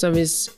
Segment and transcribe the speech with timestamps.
[0.00, 0.50] Så hvis,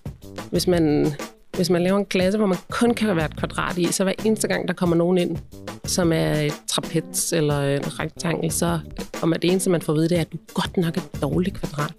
[0.51, 1.13] hvis, man,
[1.57, 4.13] hvis man laver en klasse, hvor man kun kan være et kvadrat i, så hver
[4.25, 5.39] eneste gang, der kommer nogen ind,
[5.85, 8.81] som er et trapez eller en rektangel, så
[9.23, 11.01] om at det eneste, man får at vide, det er, at du godt nok er
[11.01, 11.93] et dårligt kvadrat.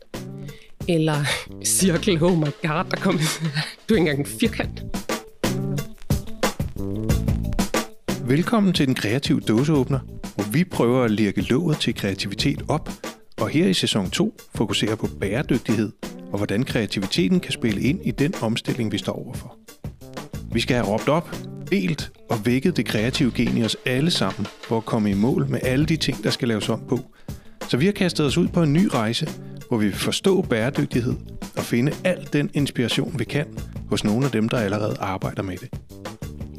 [0.88, 1.16] Eller
[1.66, 3.22] cirkel, oh my god, der kommer
[3.90, 4.84] du er ikke engang en firkant.
[8.30, 10.00] Velkommen til den kreative dåseåbner,
[10.36, 12.90] hvor vi prøver at lirke låget til kreativitet op,
[13.42, 15.92] og her i sæson 2 fokuserer på bæredygtighed
[16.32, 19.58] og hvordan kreativiteten kan spille ind i den omstilling, vi står overfor.
[20.52, 21.36] Vi skal have råbt op,
[21.72, 25.48] delt og vækket det kreative gen i os alle sammen for at komme i mål
[25.50, 27.00] med alle de ting, der skal laves om på.
[27.70, 29.30] Så vi har kastet os ud på en ny rejse,
[29.68, 31.16] hvor vi vil forstå bæredygtighed
[31.58, 33.46] og finde al den inspiration, vi kan
[33.90, 35.70] hos nogle af dem, der allerede arbejder med det.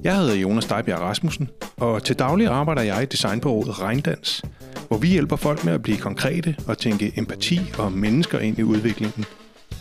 [0.05, 4.43] Jeg hedder Jonas Dejbjerg Rasmussen, og til daglig arbejder jeg i designbureauet Regndans,
[4.88, 8.63] hvor vi hjælper folk med at blive konkrete og tænke empati og mennesker ind i
[8.63, 9.24] udviklingen,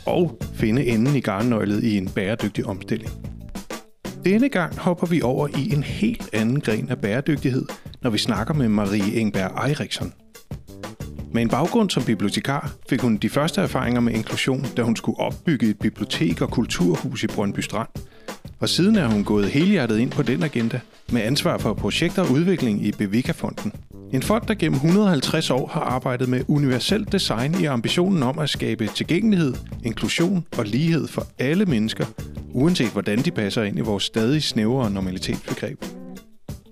[0.10, 3.12] og finde enden i garnnøglet i en bæredygtig omstilling.
[4.26, 7.66] Denne gang hopper vi over i en helt anden gren af bæredygtighed,
[8.02, 10.14] når vi snakker med Marie Engberg Eiriksson.
[11.34, 15.20] Med en baggrund som bibliotekar fik hun de første erfaringer med inklusion, da hun skulle
[15.20, 17.90] opbygge et bibliotek og kulturhus i Brøndby Strand.
[18.60, 20.80] Og siden er hun gået helhjertet ind på den agenda,
[21.12, 23.74] med ansvar for projekter og udvikling i Bevika-fonden.
[24.14, 28.50] En fond, der gennem 150 år har arbejdet med universelt design i ambitionen om at
[28.50, 32.06] skabe tilgængelighed, inklusion og lighed for alle mennesker,
[32.54, 35.86] uanset hvordan de passer ind i vores stadig snævere normalitetsbegreb.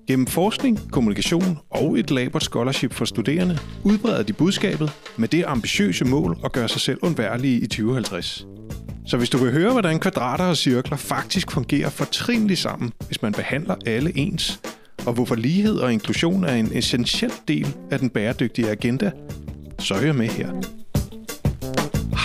[0.07, 6.05] Gennem forskning, kommunikation og et labert scholarship for studerende udbreder de budskabet med det ambitiøse
[6.05, 8.45] mål at gøre sig selv undværlige i 2050.
[9.05, 13.31] Så hvis du vil høre, hvordan kvadrater og cirkler faktisk fungerer fortrinligt sammen, hvis man
[13.31, 14.59] behandler alle ens,
[15.07, 19.11] og hvorfor lighed og inklusion er en essentiel del af den bæredygtige agenda,
[19.79, 20.47] så hør med her.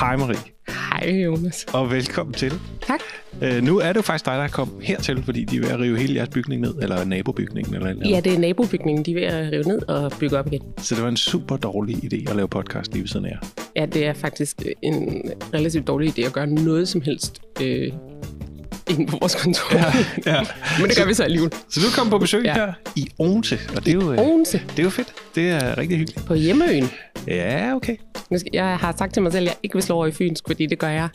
[0.00, 0.38] Hej Marie.
[0.68, 1.66] Hej Jonas.
[1.72, 2.52] Og velkommen til.
[2.86, 3.00] Tak.
[3.42, 5.68] Øh, nu er det jo faktisk dig, der er kommet hertil, fordi de er ved
[5.68, 7.74] at rive hele jeres bygning ned, eller nabobygningen.
[7.74, 8.08] Eller, eller.
[8.08, 10.62] Ja, det er nabobygningen, de er ved at rive ned og bygge op igen.
[10.78, 13.38] Så det var en super dårlig idé at lave podcast lige ved siden af jer.
[13.76, 15.22] Ja, det er faktisk en
[15.54, 17.92] relativt dårlig idé at gøre noget som helst øh,
[18.90, 19.74] inde på vores kontor.
[19.76, 19.84] Ja,
[20.26, 20.40] ja.
[20.80, 21.52] Men det gør vi så alligevel.
[21.70, 22.54] Så du kom på besøg Ja.
[22.54, 25.08] her i Odense, og det er jo, øh, Odense det er jo fedt.
[25.34, 26.26] Det er rigtig hyggeligt.
[26.26, 26.90] på hjemmeøen.
[27.28, 27.96] Ja, okay.
[28.52, 30.66] Jeg har sagt til mig selv, at jeg ikke vil slå over i Fynsk, fordi
[30.66, 31.08] det gør jeg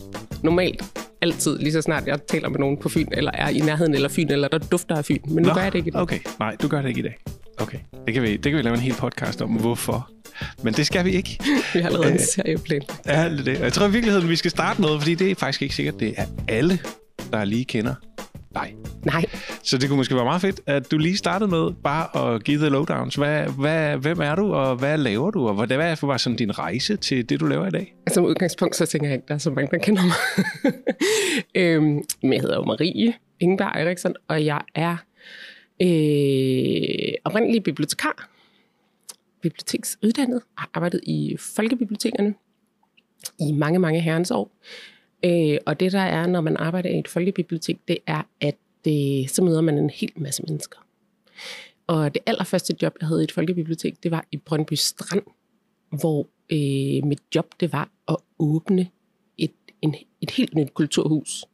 [0.43, 0.83] normalt
[1.21, 4.09] altid, lige så snart jeg taler med nogen på Fyn, eller er i nærheden eller
[4.09, 5.17] Fyn, eller der dufter af Fyn.
[5.27, 6.01] Men nu Nå, gør jeg det ikke i dag.
[6.01, 7.17] Okay, nej, du gør det ikke i dag.
[7.59, 10.09] Okay, det kan vi, det kan vi lave en hel podcast om, hvorfor.
[10.63, 11.39] Men det skal vi ikke.
[11.73, 12.19] Vi har allerede en Øh.
[12.35, 12.81] serieplan.
[13.07, 13.57] Ja, det er det.
[13.57, 15.99] Og Jeg tror i virkeligheden, vi skal starte noget, fordi det er faktisk ikke sikkert,
[15.99, 16.79] det er alle,
[17.31, 17.95] der lige kender
[18.53, 18.75] dig.
[19.05, 19.25] Nej,
[19.63, 22.57] Så det kunne måske være meget fedt, at du lige startede med bare at give
[22.57, 23.15] the lowdowns.
[23.15, 26.59] Hvad, hvad, hvem er du, og hvad laver du, og hvad, hvad var sådan din
[26.59, 27.95] rejse til det, du laver i dag?
[28.11, 30.15] som udgangspunkt, så tænker jeg ikke, der er så mange, der kender mig.
[31.63, 34.97] øhm, men jeg hedder jo Marie Ingeberg Eriksson, og jeg er
[35.81, 38.29] øh, oprindelig bibliotekar.
[39.41, 40.41] Biblioteksuddannet.
[40.57, 42.33] Har arbejdet i folkebibliotekerne
[43.39, 44.51] i mange, mange herrens år.
[45.25, 48.55] Øh, og det der er, når man arbejder i et folkebibliotek, det er, at
[48.85, 50.79] det, så møder man en hel masse mennesker.
[51.87, 55.23] Og det allerførste job, jeg havde i et folkebibliotek, det var i Brøndby Strand,
[55.89, 58.87] hvor øh, mit job det var at åbne
[59.37, 61.45] et, en, et helt nyt kulturhus.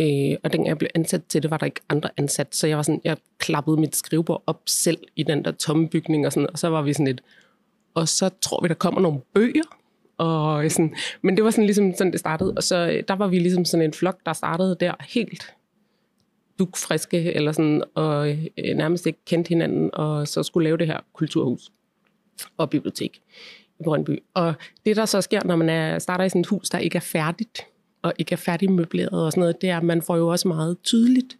[0.00, 2.76] Øh, og dengang jeg blev ansat til det, var der ikke andre ansat, så jeg
[2.76, 6.50] var sådan, jeg klappede mit skrivebord op selv i den der tomme bygning, og, sådan,
[6.52, 7.22] og så var vi sådan lidt,
[7.94, 9.78] og så tror vi, der kommer nogle bøger,
[10.18, 13.14] og øh, sådan, men det var sådan ligesom sådan, det startede, og så øh, der
[13.14, 15.54] var vi ligesom sådan en flok, der startede der helt
[16.58, 21.00] dukfriske, eller sådan, og øh, nærmest ikke kendte hinanden, og så skulle lave det her
[21.12, 21.72] kulturhus
[22.56, 23.20] og bibliotek
[23.80, 24.22] i Brøndby.
[24.34, 24.54] Og
[24.86, 27.00] det, der så sker, når man er, starter i sådan et hus, der ikke er
[27.00, 27.66] færdigt,
[28.02, 30.76] og ikke er færdigmøbleret og sådan noget, det er, at man får jo også meget
[30.82, 31.38] tydeligt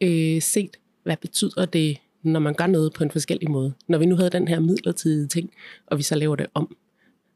[0.00, 3.72] øh, set, hvad betyder det, når man gør noget på en forskellig måde.
[3.88, 5.50] Når vi nu havde den her midlertidige ting,
[5.86, 6.76] og vi så laver det om,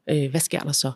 [0.09, 0.91] øh, hvad sker der så?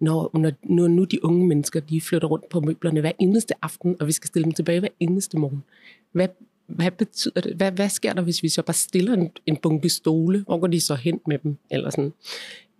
[0.00, 3.96] Når, når, når nu de unge mennesker, de flytter rundt på møblerne hver eneste aften,
[4.00, 5.64] og vi skal stille dem tilbage hver eneste morgen.
[6.12, 6.28] Hvad,
[6.66, 7.56] hvad betyder det?
[7.56, 10.44] Hvad, hvad sker der, hvis vi så bare stiller en, en bunke stole?
[10.46, 11.56] Hvor går de så hen med dem?
[11.70, 12.12] Eller sådan.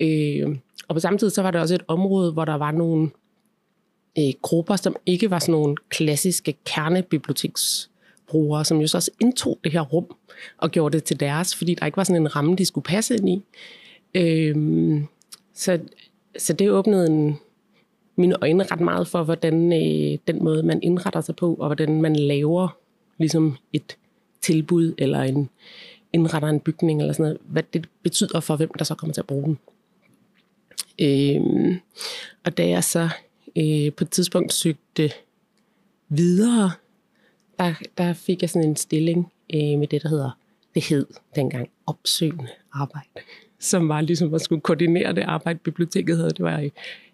[0.01, 0.57] Øh,
[0.89, 3.11] og på samme tid, så var der også et område, hvor der var nogle
[4.19, 9.73] øh, grupper, som ikke var sådan nogle klassiske kernebiblioteksbrugere, som jo så også indtog det
[9.73, 10.07] her rum
[10.59, 13.17] og gjorde det til deres, fordi der ikke var sådan en ramme, de skulle passe
[13.17, 13.43] ind i.
[14.15, 14.57] Øh,
[15.59, 15.79] så,
[16.39, 17.39] så det åbnede en,
[18.17, 22.03] mine øjne ret meget for, hvordan øh, den måde, man indretter sig på, og hvordan
[22.03, 22.79] man laver
[23.19, 23.97] ligesom et
[24.41, 25.49] tilbud, eller en
[26.13, 29.21] indretter en bygning, eller sådan noget, hvad det betyder for, hvem der så kommer til
[29.21, 29.59] at bruge den.
[31.01, 31.77] Øh,
[32.45, 33.09] og da jeg så
[33.57, 35.11] øh, på et tidspunkt søgte
[36.09, 36.71] videre,
[37.59, 40.31] der, der fik jeg sådan en stilling øh, med det, der hedder,
[40.75, 43.09] det hed dengang opsøgende arbejde,
[43.61, 46.31] som var ligesom at skulle koordinere det arbejde, biblioteket havde.
[46.31, 46.71] Det var i,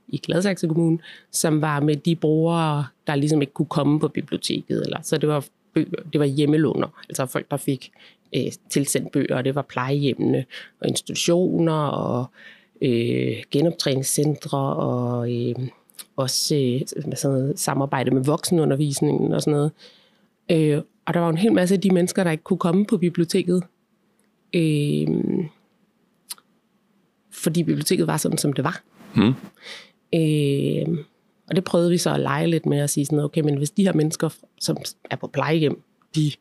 [0.08, 0.98] i Gladsaxe Kommune,
[1.30, 4.82] som var med de brugere, der ligesom ikke kunne komme på biblioteket.
[4.82, 5.44] Eller, så det var,
[5.74, 7.90] bøger, det var hjemmelåner, altså folk, der fik
[8.36, 10.44] øh, tilsendt bøger, det var plejehjemmene
[10.80, 12.26] og institutioner og
[12.82, 15.54] øh, genoptræningscentre og øh,
[16.16, 19.72] også øh, sådan noget, samarbejde med voksenundervisningen og sådan noget.
[20.50, 22.96] Øh, og der var en hel masse af de mennesker, der ikke kunne komme på
[22.96, 23.62] biblioteket.
[24.54, 25.08] Øh,
[27.34, 28.82] fordi biblioteket var sådan, som det var.
[29.14, 29.34] Mm.
[30.14, 31.04] Øh,
[31.48, 33.70] og det prøvede vi så at lege lidt med at sige sådan, okay, men hvis
[33.70, 34.28] de her mennesker,
[34.60, 34.76] som
[35.10, 35.82] er på plejehjem,
[36.14, 36.32] de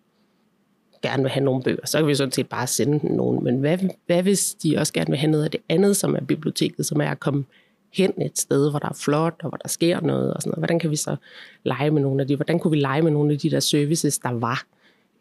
[1.02, 3.44] gerne vil have nogle bøger, så kan vi sådan set bare sende nogen.
[3.44, 6.22] Men hvad, hvad hvis de også gerne vil have noget af det andet, som er
[6.22, 7.46] biblioteket, som er at komme
[7.94, 10.60] hen et sted, hvor der er flot, og hvor der sker noget, og sådan noget.
[10.60, 11.16] Hvordan kan vi så
[11.64, 14.20] lege med nogle af de, hvordan kunne vi lege med nogle af de der services,
[14.20, 14.66] der var?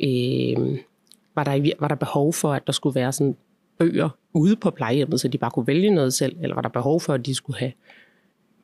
[0.00, 0.78] Øh,
[1.34, 3.36] var, der, var der behov for, at der skulle være sådan
[3.82, 7.00] bøger ude på plejehjemmet, så de bare kunne vælge noget selv, eller var der behov
[7.00, 7.72] for, at de skulle have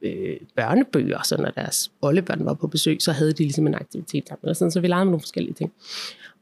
[0.02, 4.28] øh, børnebøger, så når deres oldebørn var på besøg, så havde de ligesom en aktivitet
[4.28, 4.40] sammen.
[4.42, 5.72] eller sådan, så vi legede med nogle forskellige ting.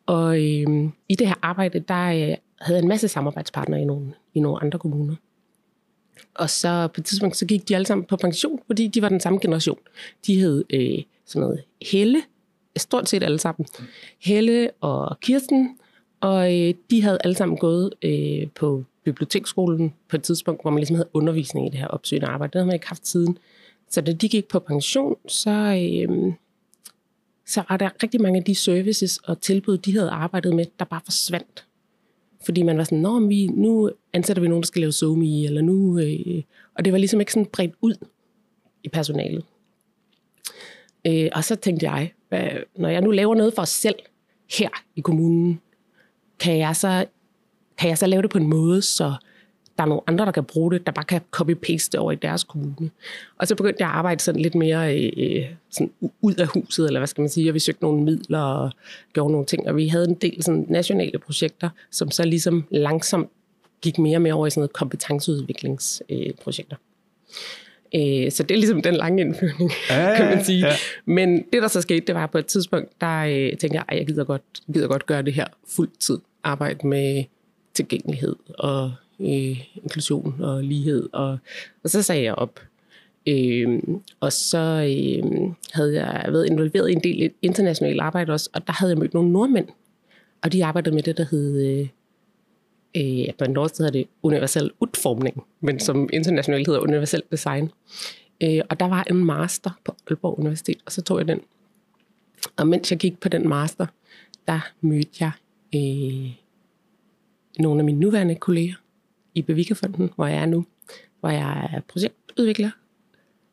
[0.06, 4.14] Og øh, i det her arbejde, der øh, havde jeg en masse samarbejdspartnere i nogle,
[4.34, 5.14] i nogle andre kommuner.
[6.34, 9.08] Og så på et tidspunkt, så gik de alle sammen på pension, fordi de var
[9.08, 9.78] den samme generation.
[10.26, 12.22] De hed øh, sådan noget Helle,
[12.76, 13.66] stort set alle sammen.
[14.18, 15.78] Helle og Kirsten,
[16.20, 20.78] og øh, de havde alle sammen gået øh, på biblioteksskolen på et tidspunkt, hvor man
[20.78, 22.52] ligesom havde undervisning i det her opsøgende arbejde.
[22.52, 23.38] Det havde man ikke haft siden.
[23.90, 26.32] Så da de gik på pension, så, øh,
[27.46, 30.84] så var der rigtig mange af de services og tilbud, de havde arbejdet med, der
[30.84, 31.66] bare forsvandt.
[32.44, 35.62] Fordi man var sådan, Nå, vi, nu ansætter vi nogen, der skal lave somi, eller
[35.62, 35.98] nu...
[35.98, 36.42] Øh,
[36.74, 37.94] og det var ligesom ikke sådan bredt ud
[38.84, 39.44] i personalet.
[41.06, 43.96] Øh, og så tænkte jeg, hvad, når jeg nu laver noget for os selv
[44.58, 45.60] her i kommunen,
[46.38, 47.04] kan jeg så,
[47.78, 49.14] kan jeg så lave det på en måde, så
[49.76, 52.44] der er nogle andre, der kan bruge det, der bare kan copy-paste over i deres
[52.44, 52.90] kommune.
[53.38, 56.86] Og så begyndte jeg at arbejde sådan lidt mere øh, øh sådan ud af huset,
[56.86, 58.70] eller hvad skal man sige, og vi søgte nogle midler og
[59.12, 63.30] gjorde nogle ting, og vi havde en del sådan nationale projekter, som så ligesom langsomt
[63.82, 66.76] gik mere og mere over i sådan noget kompetenceudviklingsprojekter.
[66.76, 66.82] Øh,
[68.30, 70.66] så det er ligesom den lange indføring, ja, kan man sige.
[70.66, 70.72] Ja.
[71.04, 73.98] Men det, der så skete, det var på et tidspunkt, der øh, tænkte jeg, at
[73.98, 76.18] jeg gider godt, gider godt gøre det her fuldtid.
[76.44, 77.24] Arbejde med
[77.74, 81.08] tilgængelighed og øh, inklusion og lighed.
[81.12, 81.38] Og,
[81.84, 82.60] og så sagde jeg op.
[83.28, 83.78] Øh,
[84.20, 88.72] og så øh, havde jeg været involveret i en del internationalt arbejde også, og der
[88.72, 89.68] havde jeg mødt nogle nordmænd.
[90.42, 91.80] Og de arbejdede med det, der hed...
[91.80, 91.88] Øh,
[92.94, 97.70] øh, på norsk hedder det universel udformning, men som internationalt hedder universel design.
[98.42, 101.40] Øh, og der var en master på Aalborg Universitet, og så tog jeg den.
[102.56, 103.86] Og mens jeg gik på den master,
[104.46, 105.32] der mødte jeg
[105.74, 106.30] øh,
[107.58, 108.74] nogle af mine nuværende kolleger,
[109.36, 110.66] i Bevikafonden, hvor jeg er nu,
[111.20, 112.70] hvor jeg er projektudvikler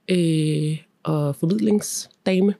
[0.09, 2.53] øh, og formidlingsdame.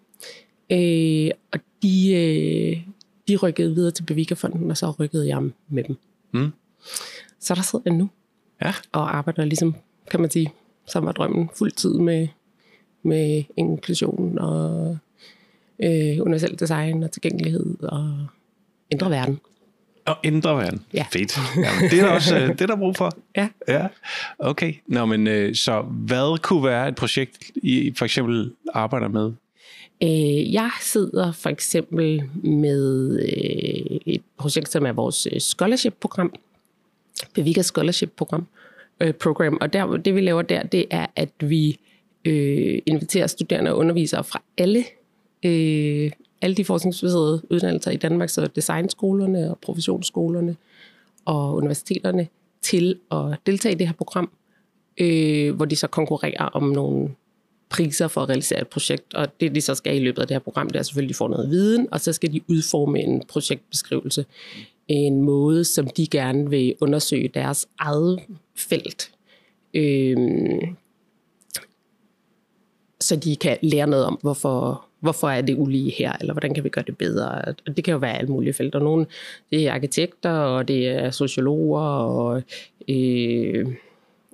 [0.72, 2.88] Øh, og de, øh,
[3.28, 5.96] de rykkede videre til Bevikafonden, og så rykkede jeg med dem.
[6.34, 6.52] Mm.
[7.40, 8.10] Så der sidder jeg nu
[8.62, 8.74] ja.
[8.92, 9.76] og arbejder ligesom,
[10.12, 10.54] kan man sige,
[10.86, 12.28] som var drømmen, fuld tid med,
[13.04, 14.98] med inklusion og
[15.80, 18.28] øh, universel design og tilgængelighed og
[18.92, 19.40] ændre verden.
[20.06, 20.86] Og ændre verden.
[20.94, 21.06] Ja.
[21.12, 21.38] Fedt.
[21.56, 23.12] Jamen, det er også øh, det, er der brug for.
[23.38, 23.48] Ja.
[23.68, 23.88] ja.
[24.40, 24.74] Okay.
[24.88, 29.32] Nå, men øh, så hvad kunne være et projekt, I for eksempel arbejder med?
[30.04, 33.20] Øh, jeg sidder for eksempel med
[34.06, 36.34] et projekt, som er vores scholarship-program.
[37.34, 38.48] Bevika Scholarship-program.
[39.00, 39.58] Øh, program.
[39.62, 41.80] Og der, det vi laver der, det er, at vi
[42.26, 44.84] øh, inviterer studerende og undervisere fra alle
[45.46, 46.12] øh,
[46.44, 50.56] alle de forskningsbaserede uddannelser i Danmark, så designskolerne og professionsskolerne
[51.26, 52.28] og universiteterne,
[52.62, 54.30] til at deltage i det her program,
[54.98, 57.10] øh, hvor de så konkurrerer om nogle
[57.70, 59.14] priser for at realisere et projekt.
[59.14, 61.14] Og det, de så skal i løbet af det her program, det er selvfølgelig, at
[61.14, 64.26] de får noget viden, og så skal de udforme en projektbeskrivelse.
[64.88, 68.20] En måde, som de gerne vil undersøge deres eget
[68.56, 69.12] felt.
[69.74, 70.18] Øh,
[73.00, 76.64] så de kan lære noget om, hvorfor, hvorfor er det ulige her, eller hvordan kan
[76.64, 77.42] vi gøre det bedre?
[77.68, 78.80] Og det kan jo være alle mulige felter.
[78.80, 79.06] Nogle
[79.52, 82.44] det er arkitekter, og det er sociologer, og
[82.88, 83.68] øh,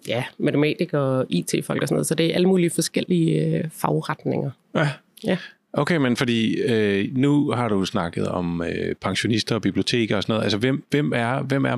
[0.08, 2.08] ja, matematikere, IT-folk og sådan noget.
[2.08, 4.52] Så det er alle mulige forskellige øh, fagretninger.
[4.76, 4.90] Ja.
[5.24, 5.38] ja.
[5.74, 10.34] Okay, men fordi øh, nu har du snakket om øh, pensionister og biblioteker og sådan
[10.34, 10.44] noget.
[10.44, 11.76] Altså, hvem, hvem, er, hvem er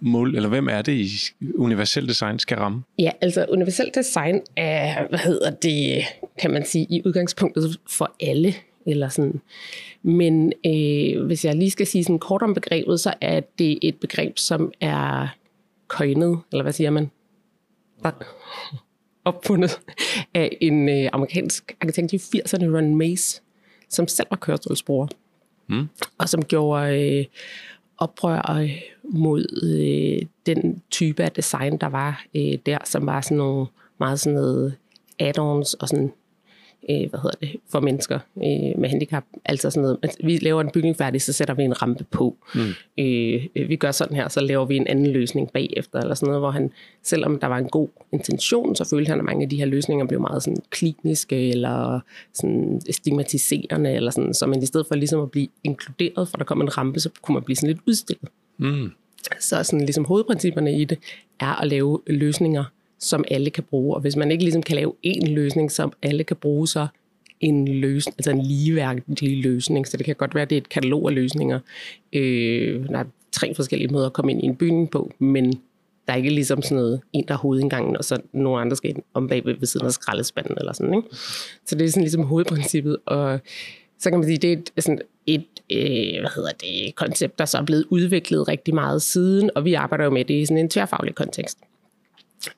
[0.00, 1.10] mål, eller hvem er det i
[1.54, 2.82] universel design skal ramme?
[2.98, 6.04] Ja, altså universel design er, hvad hedder det,
[6.38, 8.54] kan man sige, i udgangspunktet for alle.
[8.86, 9.40] Eller sådan.
[10.02, 13.96] Men øh, hvis jeg lige skal sige sådan kort om begrebet, så er det et
[13.96, 15.28] begreb, som er
[15.88, 17.10] coined, eller hvad siger man?
[19.24, 19.80] Opfundet
[20.34, 23.42] af en øh, amerikansk arkitekt i 80'erne, Ron Mace,
[23.88, 25.06] som selv var kørestolsbruger.
[25.66, 25.88] Mm.
[26.18, 27.24] Og som gjorde øh,
[27.98, 33.36] oprør øh, mod øh, den type af design, der var øh, der, som var sådan
[33.36, 33.66] nogle
[33.98, 34.76] meget sådan noget
[35.22, 36.12] add-ons og sådan
[36.90, 39.24] øh, hvad hedder det, for mennesker øh, med handicap.
[39.44, 42.36] Altså sådan noget, altså, vi laver en bygning færdig, så sætter vi en rampe på.
[42.54, 42.60] Mm.
[42.98, 46.26] Øh, øh, vi gør sådan her, så laver vi en anden løsning bagefter, eller sådan
[46.26, 46.70] noget, hvor han,
[47.02, 50.06] selvom der var en god intention, så følte han, at mange af de her løsninger
[50.06, 52.00] blev meget sådan kliniske, eller
[52.32, 56.44] sådan stigmatiserende, eller sådan, så man i stedet for ligesom at blive inkluderet, for der
[56.44, 58.28] kom en rampe, så kunne man blive sådan lidt udstillet.
[58.58, 58.90] Mm.
[59.40, 60.98] Så sådan ligesom hovedprincipperne i det
[61.40, 62.64] er at lave løsninger,
[63.04, 63.94] som alle kan bruge.
[63.94, 66.86] Og hvis man ikke ligesom kan lave én løsning, som alle kan bruge, så
[67.40, 69.88] en løsning, altså en ligeværdig løsning.
[69.88, 71.60] Så det kan godt være, at det er et katalog af løsninger.
[72.12, 75.52] Øh, der er tre forskellige måder at komme ind i en byen på, men
[76.06, 78.90] der er ikke ligesom sådan noget, en der er hovedindgangen, og så nogle andre skal
[78.90, 80.94] ind om bag ved siden af skraldespanden eller sådan.
[80.94, 81.08] Ikke?
[81.66, 83.40] Så det er sådan ligesom hovedprincippet, og
[83.98, 87.44] så kan man sige, det er et, sådan et øh, hvad hedder det, koncept, der
[87.44, 90.58] så er blevet udviklet rigtig meget siden, og vi arbejder jo med det i sådan
[90.58, 91.58] en tværfaglig kontekst.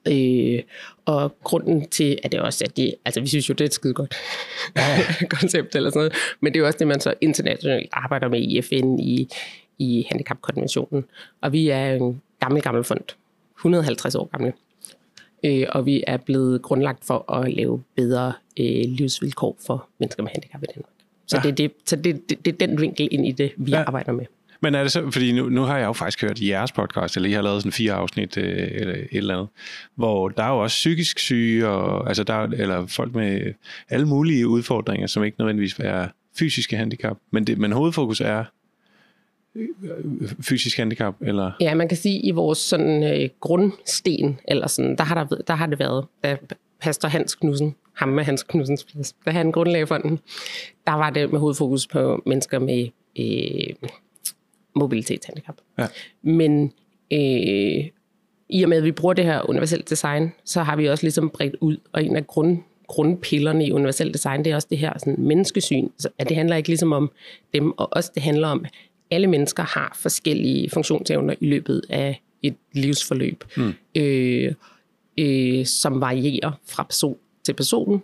[0.08, 0.62] Øh,
[1.04, 3.74] og grunden til, at det også er det, altså vi synes jo, det er et
[3.74, 4.14] skide godt
[5.40, 8.40] koncept eller sådan noget, men det er jo også det, man så internationalt arbejder med
[8.40, 9.28] i FN, i,
[9.78, 11.04] i handicapkonventionen.
[11.40, 13.00] Og vi er en gammel, gammel fond,
[13.58, 14.52] 150 år gamle.
[15.44, 20.30] Øh, og vi er blevet grundlagt for at lave bedre øh, livsvilkår for mennesker med
[20.34, 20.90] handicap i Danmark.
[21.26, 21.42] Så, ja.
[21.42, 23.82] det, det, så det, det, det er den vinkel ind i det, vi ja.
[23.82, 24.26] arbejder med.
[24.62, 27.16] Men er det så, fordi nu, nu har jeg jo faktisk hørt i jeres podcast,
[27.16, 29.48] eller I har lavet sådan fire afsnit øh, eller et eller andet,
[29.94, 33.52] hvor der er jo også psykisk syge, og, altså der, eller folk med
[33.88, 36.08] alle mulige udfordringer, som ikke nødvendigvis er
[36.38, 38.44] fysiske handicap, men, det, men hovedfokus er
[39.54, 39.68] øh,
[40.40, 41.14] fysisk handicap?
[41.20, 41.52] Eller?
[41.60, 45.54] Ja, man kan sige, i vores sådan, øh, grundsten, eller sådan, der, har der, der
[45.54, 46.36] har det været, da
[46.80, 50.18] Pastor Hans Knudsen, ham med Hans Knudsens plads, da han grundlagde fonden,
[50.86, 53.88] der var det med hovedfokus på mennesker med øh,
[54.76, 55.56] mobilitetshandicap.
[55.78, 55.86] Ja.
[56.22, 56.72] Men
[57.12, 57.84] øh,
[58.48, 61.30] i og med, at vi bruger det her universelt design, så har vi også ligesom
[61.30, 64.98] bredt ud, og en af grund, grundpillerne i universelt design, det er også det her
[64.98, 65.88] sådan, menneskesyn.
[65.98, 67.10] Så, at det handler ikke ligesom om
[67.54, 68.70] dem, og også det handler om, at
[69.10, 73.72] alle mennesker har forskellige funktionsevner i løbet af et livsforløb, mm.
[73.94, 74.54] øh,
[75.18, 78.02] øh, som varierer fra person til person,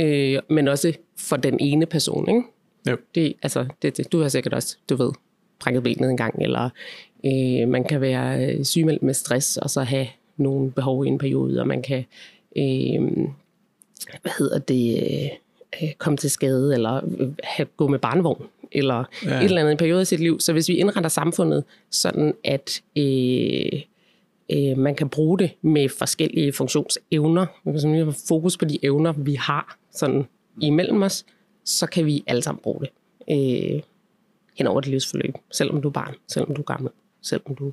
[0.00, 2.28] øh, men også for den ene person.
[2.28, 2.42] Ikke?
[2.90, 2.96] Jo.
[3.14, 5.12] Det, altså, det, det, du har sikkert også, du ved,
[5.60, 6.70] brækket benet en gang, eller
[7.26, 11.60] øh, man kan være sygemeldt med stress, og så have nogle behov i en periode,
[11.60, 12.04] og man kan
[12.56, 13.28] øh,
[14.22, 15.00] hvad hedder det,
[15.82, 17.00] øh, komme til skade, eller
[17.44, 19.38] have, gå med barnevogn, eller ja.
[19.38, 20.40] et eller andet i en periode af sit liv.
[20.40, 23.82] Så hvis vi indretter samfundet sådan, at øh,
[24.52, 29.34] øh, man kan bruge det med forskellige funktionsevner, vi har fokus på de evner, vi
[29.34, 30.26] har sådan
[30.62, 31.24] imellem os,
[31.64, 32.90] så kan vi alle sammen bruge det.
[33.30, 33.80] Øh,
[34.58, 36.90] hen over det livsforløb, selvom du er barn, selvom du er gammel,
[37.22, 37.66] selvom du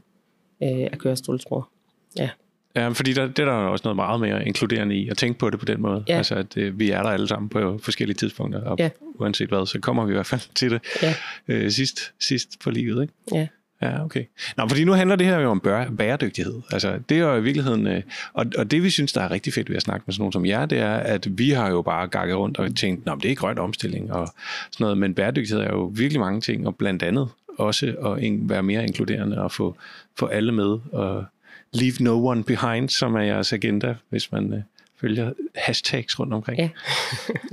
[0.63, 1.69] øh, er kørestolsbror.
[2.17, 2.29] Ja.
[2.75, 5.49] Ja, fordi der, det er der også noget meget mere inkluderende i, at tænke på
[5.49, 6.03] det på den måde.
[6.07, 6.17] Ja.
[6.17, 8.89] Altså, at øh, vi er der alle sammen på forskellige tidspunkter, og ja.
[9.01, 11.15] uanset hvad, så kommer vi i hvert fald til det ja.
[11.47, 13.01] øh, sidst, sidst på livet.
[13.01, 13.13] Ikke?
[13.33, 13.47] Ja.
[13.83, 14.25] Ja, okay.
[14.57, 15.59] Nå, fordi nu handler det her jo om
[15.97, 16.61] bæredygtighed.
[16.71, 18.01] Altså, det er jo i virkeligheden, øh,
[18.33, 20.33] og, og det vi synes, der er rigtig fedt ved at snakke med sådan nogen
[20.33, 23.31] som jer, det er, at vi har jo bare gakket rundt og tænkt, at det
[23.31, 24.27] er grøn omstilling og
[24.71, 28.63] sådan noget, men bæredygtighed er jo virkelig mange ting, og blandt andet også at være
[28.63, 29.75] mere inkluderende og få,
[30.19, 31.25] få alle med, og
[31.73, 34.59] leave no one behind, som er jeres agenda, hvis man øh,
[35.01, 36.59] følger hashtags rundt omkring.
[36.59, 36.69] Ja.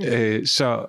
[0.37, 0.85] øh, så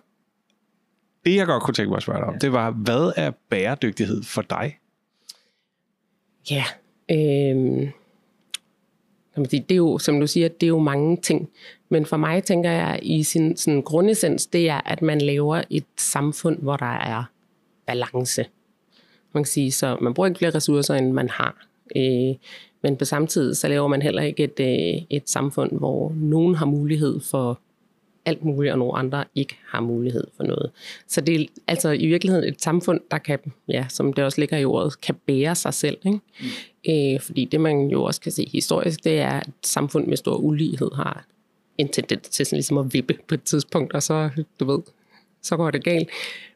[1.25, 4.23] det, jeg godt kunne tænke mig at spørge dig om, det var, hvad er bæredygtighed
[4.23, 4.79] for dig?
[6.51, 6.65] Ja,
[7.11, 7.89] øh,
[9.37, 11.51] det er jo, som du siger, det er jo mange ting.
[11.89, 15.85] Men for mig tænker jeg, i sin sådan grundessens, det er, at man laver et
[15.97, 17.25] samfund, hvor der er
[17.87, 18.45] balance.
[19.33, 21.67] Man kan sige, så man bruger ikke flere ressourcer, end man har.
[21.97, 22.35] Øh,
[22.83, 26.55] men på samme tid, så laver man heller ikke et, øh, et samfund, hvor nogen
[26.55, 27.61] har mulighed for
[28.25, 30.71] alt muligt, og nogle andre ikke har mulighed for noget.
[31.07, 33.39] Så det er altså i virkeligheden et samfund, der kan,
[33.69, 35.99] ja, som det også ligger i ordet, kan bære sig selv.
[36.07, 36.21] Ikke?
[36.41, 37.15] Mm.
[37.15, 40.17] Øh, fordi det man jo også kan se historisk, det er, at et samfund med
[40.17, 41.27] stor ulighed har
[41.79, 44.79] en tendens til sådan ligesom at vippe på et tidspunkt, og så, du ved,
[45.43, 46.09] så går det galt.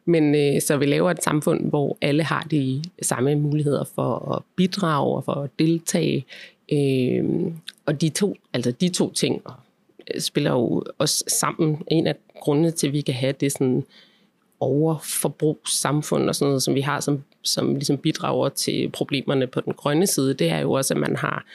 [0.05, 4.43] Men øh, så vi laver et samfund, hvor alle har de samme muligheder for at
[4.55, 6.25] bidrage og for at deltage.
[6.71, 7.23] Øh,
[7.85, 9.53] og de to, altså de to ting øh,
[10.19, 11.83] spiller jo også sammen.
[11.87, 13.83] En af grundene til, at vi kan have det sådan
[14.59, 19.73] overforbrugssamfund og sådan noget, som vi har, som, som ligesom bidrager til problemerne på den
[19.73, 21.45] grønne side, det er jo også, at man har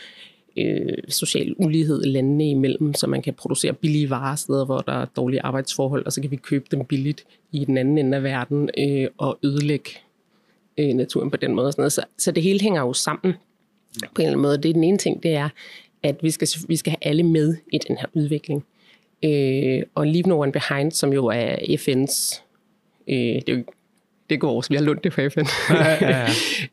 [0.56, 5.04] øh, social ulighed landene imellem, så man kan producere billige varer steder, hvor der er
[5.04, 8.70] dårlige arbejdsforhold, og så kan vi købe dem billigt i den anden ende af verden
[8.78, 9.90] øh, og ødelægge
[10.78, 11.66] øh, naturen på den måde.
[11.66, 11.92] Og sådan noget.
[11.92, 13.34] Så, så det hele hænger jo sammen
[14.14, 14.56] på en eller anden måde.
[14.56, 15.48] Det er den ene ting, det er,
[16.02, 18.64] at vi skal, vi skal have alle med i den her udvikling.
[19.24, 22.42] Øh, og Leave No One Behind, som jo er FN's,
[23.08, 23.64] øh, det er jo
[24.30, 25.46] det går også, vi har lånt det fra FN.
[25.70, 26.28] Ja, ja, ja.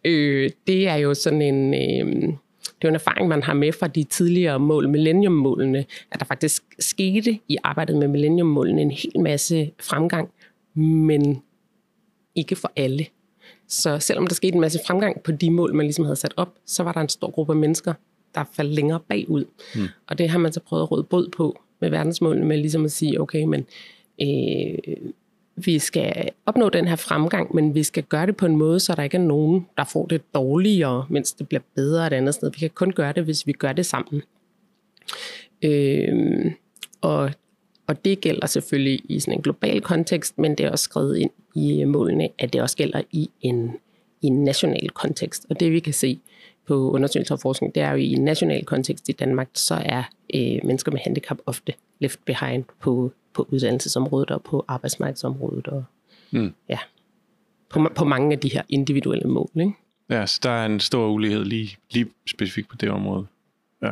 [0.12, 2.33] øh, det er jo sådan en, øh,
[2.81, 6.63] det er en erfaring, man har med fra de tidligere mål, millenniummålene, at der faktisk
[6.79, 10.29] skete i arbejdet med millenniummålene en hel masse fremgang,
[10.74, 11.41] men
[12.36, 13.05] ikke for alle.
[13.67, 16.53] Så selvom der skete en masse fremgang på de mål, man ligesom havde sat op,
[16.65, 17.93] så var der en stor gruppe mennesker,
[18.36, 19.45] der faldt længere bagud.
[19.75, 19.88] Mm.
[20.07, 22.91] Og det har man så prøvet at råde båd på med verdensmålene, med ligesom at
[22.91, 23.65] sige, okay, men
[24.21, 25.12] øh,
[25.55, 28.95] vi skal opnå den her fremgang, men vi skal gøre det på en måde, så
[28.95, 32.51] der ikke er nogen, der får det dårligere, mens det bliver bedre et andet sted.
[32.51, 34.21] Vi kan kun gøre det, hvis vi gør det sammen.
[35.62, 36.51] Øh,
[37.01, 37.31] og,
[37.88, 41.31] og det gælder selvfølgelig i sådan en global kontekst, men det er også skrevet ind
[41.55, 43.71] i målene, at det også gælder i en,
[44.21, 45.45] i en national kontekst.
[45.50, 46.19] Og det vi kan se
[46.70, 50.04] på undersøgelser og forskning, det er jo i en national kontekst i Danmark, så er
[50.34, 55.68] øh, mennesker med handicap ofte left behind på på uddannelsesområdet og på arbejdsmarkedsområdet.
[55.68, 55.84] Og,
[56.32, 56.54] mm.
[56.70, 56.80] ja,
[57.70, 59.50] på, på mange af de her individuelle mål.
[59.56, 59.72] Ikke?
[60.10, 63.26] Ja, så der er en stor ulighed lige, lige specifikt på det område.
[63.82, 63.92] Ja.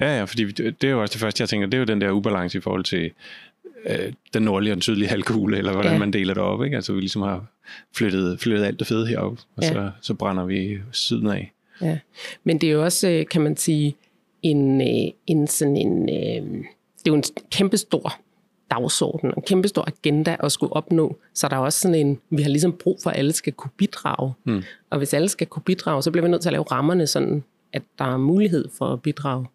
[0.00, 2.00] ja, ja, fordi det er jo også det første, jeg tænker, det er jo den
[2.00, 3.10] der ubalance i forhold til
[3.86, 5.98] øh, den nordlige og den sydlige halvkugle, eller hvordan ja.
[5.98, 6.64] man deler det op.
[6.64, 6.76] Ikke?
[6.76, 7.46] Altså vi ligesom har
[7.96, 9.72] flyttet, flyttet alt det fede herop, og ja.
[9.72, 11.52] så, så brænder vi syden af.
[11.82, 11.98] Ja,
[12.44, 13.96] men det er jo også, øh, kan man sige,
[14.42, 16.64] en, øh, en sådan en, øh,
[16.98, 18.12] det er jo en kæmpe stor
[18.70, 21.16] dagsorden, en kæmpe stor agenda at skulle opnå.
[21.34, 23.70] Så der er også sådan en, vi har ligesom brug for, at alle skal kunne
[23.76, 24.32] bidrage.
[24.44, 24.62] Mm.
[24.90, 27.44] Og hvis alle skal kunne bidrage, så bliver vi nødt til at lave rammerne sådan,
[27.72, 29.46] at der er mulighed for at bidrage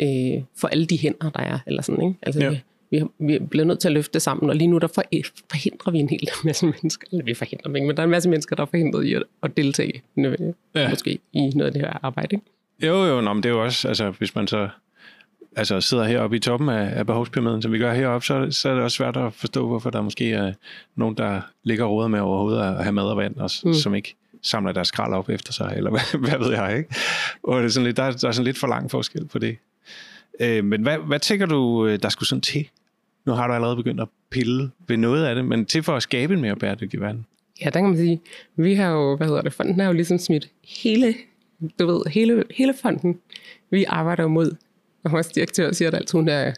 [0.00, 1.58] øh, for alle de hænder, der er.
[1.66, 2.18] Eller sådan, ikke?
[2.22, 2.58] Altså, ja.
[2.92, 4.86] Vi, vi, bliver nødt til at løfte det sammen, og lige nu der
[5.50, 8.10] forhindrer vi en hel masse mennesker, eller vi forhindrer dem ikke, men der er en
[8.10, 10.02] masse mennesker, der er forhindret i at, at deltage
[10.74, 10.88] ja.
[10.88, 12.28] måske i noget af det her arbejde.
[12.32, 12.46] Ikke?
[12.82, 14.68] Jo, jo, nå, men det er jo også, altså hvis man så
[15.56, 18.74] altså sidder heroppe i toppen af, af behovspyramiden, som vi gør heroppe, så, så er
[18.74, 20.52] det også svært at forstå, hvorfor der måske er
[20.96, 23.74] nogen, der ligger råder med overhovedet at have mad og vand, og, mm.
[23.74, 26.94] som ikke samler deres skrald op efter sig, eller hvad, hvad ved jeg, ikke?
[27.42, 29.56] Og det er sådan lidt, der, der er sådan lidt for lang forskel på det.
[30.40, 32.68] Øh, men hvad, hvad tænker du, øh, der skulle sådan til?
[33.24, 36.02] Nu har du allerede begyndt at pille ved noget af det, men til for at
[36.02, 37.26] skabe en mere bæredygtig verden.
[37.60, 38.20] Ja, der kan man sige,
[38.56, 41.14] vi har jo, hvad hedder det, fonden har jo ligesom smidt hele,
[41.78, 43.18] du ved, hele, hele fonden.
[43.70, 44.56] Vi arbejder mod
[45.04, 46.52] og vores direktør siger at altid, hun er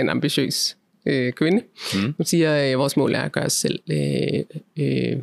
[0.00, 0.76] en ambitiøs
[1.06, 1.62] øh, kvinde.
[1.94, 2.14] Mm.
[2.16, 4.44] Hun siger, at øh, vores mål er at gøre os selv øh,
[4.76, 5.18] øh,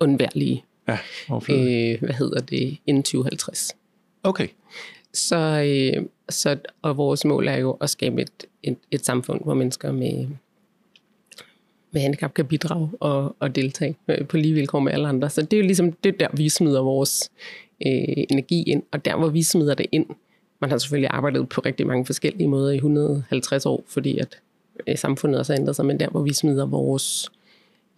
[0.00, 0.64] undværlige.
[0.88, 0.98] Ja,
[1.30, 2.78] øh, hvad hedder det?
[2.86, 3.76] Inden 2050.
[4.22, 4.48] Okay.
[5.14, 9.54] Så, øh, så, og vores mål er jo at skabe et, et, et samfund, hvor
[9.54, 10.26] mennesker med,
[11.90, 15.30] med handicap kan bidrage og, og deltage øh, på lige vilkår med alle andre.
[15.30, 17.30] Så det er jo ligesom det der, vi smider vores
[17.86, 18.82] øh, energi ind.
[18.92, 20.06] Og der, hvor vi smider det ind,
[20.60, 24.40] man har selvfølgelig arbejdet på rigtig mange forskellige måder i 150 år, fordi at
[24.86, 27.28] øh, samfundet også har ændret sig, men der, hvor vi smider vores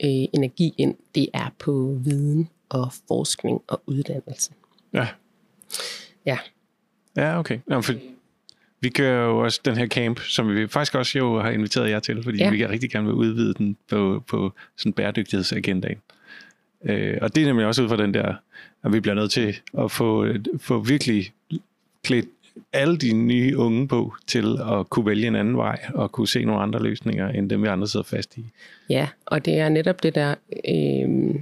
[0.05, 4.53] øh, energi ind, det er på viden og forskning og uddannelse.
[4.93, 5.07] Ja.
[6.27, 6.39] Ja.
[7.17, 7.59] Ja, okay.
[7.71, 7.93] Jamen, for
[8.81, 12.01] vi kører jo også den her camp, som vi faktisk også jo har inviteret jer
[12.01, 12.51] til, fordi ja.
[12.51, 15.99] vi rigtig gerne vil udvide den på, på sådan bæredygtighedsagendaen.
[16.85, 18.35] Øh, og det er nemlig også ud fra den der,
[18.85, 20.27] at vi bliver nødt til at få,
[20.59, 21.33] få virkelig
[22.05, 22.27] klædt
[22.73, 26.45] alle de nye unge på til at kunne vælge en anden vej og kunne se
[26.45, 28.45] nogle andre løsninger, end dem vi andre sidder fast i.
[28.91, 30.35] Ja, og det er netop det der,
[30.69, 31.35] øh,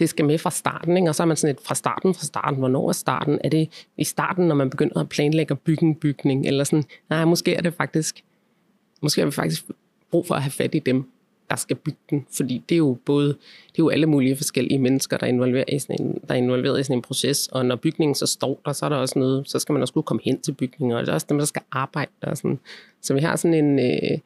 [0.00, 1.08] det skal med fra starten, ikke?
[1.08, 3.38] og så er man sådan lidt fra starten, fra starten, hvornår er starten?
[3.44, 6.84] Er det i starten, når man begynder at planlægge at bygge en bygning, eller sådan,
[7.10, 8.24] nej, måske er det faktisk,
[9.02, 9.64] måske har vi faktisk
[10.10, 11.10] brug for at have fat i dem,
[11.50, 12.26] der skal bygge den.
[12.36, 15.64] Fordi det er jo både det er jo alle mulige forskellige mennesker, der er, involveret
[15.72, 17.48] i sådan en, der er involveret i sådan en proces.
[17.48, 19.94] Og når bygningen så står der, så er der også noget, så skal man også
[19.94, 22.34] kunne komme hen til bygningen, og det er også dem, der skal arbejde der.
[22.34, 22.58] Sådan.
[23.00, 24.18] Så vi har sådan en øh,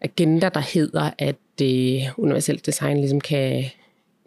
[0.00, 3.64] agenda, der hedder, at øh, universelt design ligesom kan,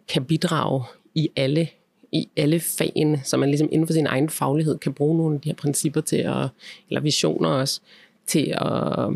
[0.08, 0.82] kan bidrage
[1.14, 1.68] i alle
[2.12, 5.40] i alle fagene, så man ligesom inden for sin egen faglighed kan bruge nogle af
[5.40, 6.48] de her principper til at,
[6.88, 7.80] eller visioner også,
[8.26, 9.08] til at,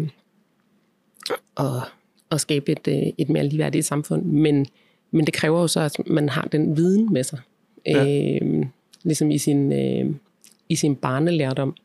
[1.56, 1.82] at
[2.30, 4.22] at skabe et, øh, et mere ligeværdigt samfund.
[4.22, 4.66] Men,
[5.10, 7.38] men det kræver jo så, at man har den viden med sig.
[7.86, 8.38] Ja.
[8.42, 8.66] Øh,
[9.02, 10.14] ligesom i sin, øh,
[10.68, 11.76] i sin barnelærdom.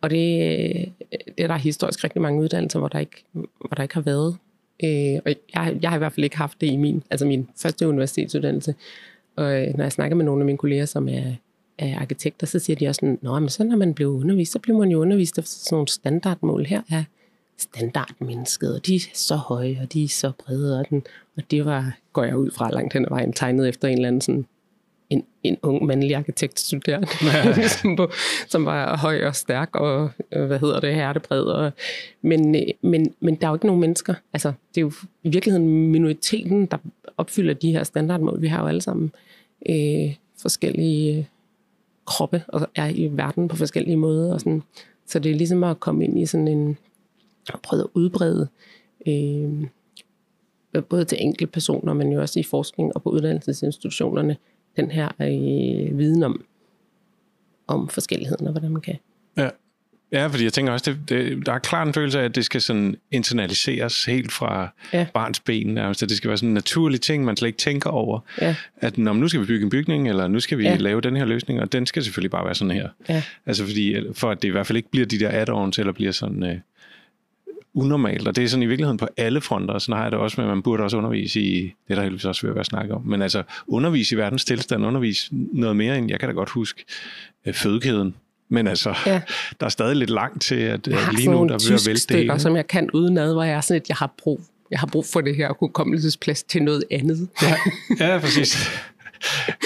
[0.00, 3.94] Og det, det er der historisk rigtig mange uddannelser, hvor der ikke, hvor der ikke
[3.94, 4.36] har været.
[4.84, 7.48] Øh, og jeg, jeg har i hvert fald ikke haft det i min, altså min
[7.56, 8.74] første universitetsuddannelse.
[9.36, 11.32] Og øh, når jeg snakker med nogle af mine kolleger, som er,
[11.78, 14.58] er arkitekter, så siger de også sådan, Nå, men så når man bliver undervist, så
[14.58, 16.64] bliver man jo undervist efter sådan nogle standardmål.
[16.64, 17.04] Her er
[17.58, 21.02] standardmennesket, og de er så høje, og de er så brede, og, den,
[21.36, 24.08] og det var, går jeg ud fra langt hen ad vejen, tegnet efter en eller
[24.08, 24.46] anden sådan
[25.14, 27.68] en, en ung mandlig arkitektstuderende, ja.
[27.82, 28.10] som, på,
[28.48, 31.42] som var høj og stærk og, øh, hvad hedder det, hærtebred.
[31.42, 31.72] Og,
[32.22, 34.14] men, øh, men, men der er jo ikke nogen mennesker.
[34.32, 36.76] Altså, det er jo i virkeligheden minoriteten, der
[37.16, 38.40] opfylder de her standardmål.
[38.40, 39.12] Vi har jo alle sammen
[39.68, 41.24] øh, forskellige øh,
[42.06, 44.34] kroppe og er i verden på forskellige måder.
[44.34, 44.62] Og sådan.
[45.06, 46.78] Så det er ligesom at komme ind i sådan en,
[47.52, 48.48] og prøve at udbrede
[49.06, 49.66] øh,
[50.82, 54.36] både til enkelte personer, men jo også i forskning og på uddannelsesinstitutionerne,
[54.76, 56.44] den her øh, viden om,
[57.66, 58.96] om forskelligheden og hvordan man kan.
[59.36, 59.48] Ja.
[60.12, 62.44] Ja, fordi jeg tænker også, det, det, der er klart en følelse af, at det
[62.44, 65.06] skal sådan internaliseres helt fra ja.
[65.14, 65.78] barns ben.
[65.78, 68.20] Altså, det skal være sådan en naturlig ting, man slet ikke tænker over.
[68.40, 68.56] Ja.
[68.76, 70.76] At når, nu skal vi bygge en bygning, eller nu skal vi ja.
[70.76, 72.88] lave den her løsning, og den skal selvfølgelig bare være sådan her.
[73.08, 73.22] Ja.
[73.46, 76.12] Altså fordi, for at det i hvert fald ikke bliver de der add-ons, eller bliver
[76.12, 76.42] sådan...
[76.42, 76.58] Øh,
[77.74, 80.40] unormalt, og det er sådan i virkeligheden på alle fronter, sådan har jeg det også
[80.40, 82.94] med, at man burde også undervise i, det er der heldigvis også ved at snakke
[82.94, 86.50] om, men altså undervise i verdens tilstand, undervise noget mere end, jeg kan da godt
[86.50, 86.84] huske,
[87.46, 88.14] øh, fødekæden,
[88.48, 89.20] men altså, ja.
[89.60, 92.40] der er stadig lidt langt til, at jeg lige nu, der vil vælte det hele.
[92.40, 95.06] som jeg kan udenad, hvor jeg er sådan, at jeg har brug, jeg har brug
[95.12, 97.28] for det her hukommelsesplads til noget andet.
[97.42, 97.56] Ja,
[98.06, 98.70] ja præcis.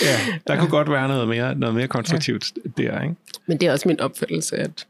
[0.03, 0.17] Ja,
[0.47, 0.61] der ja.
[0.61, 2.83] kunne godt være noget mere, noget mere konstruktivt ja.
[2.83, 3.15] der, ikke?
[3.47, 4.87] Men det er også min opfattelse, at,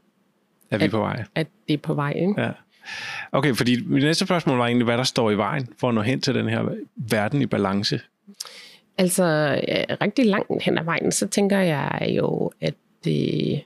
[0.71, 1.23] er vi at, på vej?
[1.35, 2.33] At det er på vej, ikke?
[2.37, 2.51] Ja.
[3.31, 6.01] Okay, fordi mit næste spørgsmål var egentlig, hvad der står i vejen for at nå
[6.01, 6.63] hen til den her
[6.95, 8.01] verden i balance?
[8.97, 9.23] Altså,
[9.67, 12.73] ja, rigtig langt hen ad vejen, så tænker jeg jo, at
[13.03, 13.61] det,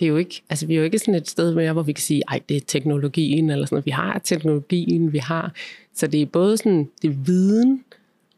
[0.00, 1.92] det er jo ikke, altså vi er jo ikke sådan et sted mere, hvor vi
[1.92, 5.52] kan sige, ej, det er teknologien, eller sådan Vi har teknologien, vi har,
[5.94, 7.84] så det er både sådan, det er viden,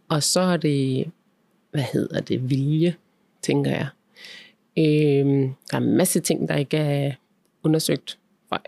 [0.09, 1.11] og så er det,
[1.71, 2.95] hvad hedder det, vilje,
[3.43, 3.89] tænker jeg.
[4.79, 7.13] Øhm, der er en masse ting, der ikke er
[7.63, 8.19] undersøgt
[8.51, 8.61] for,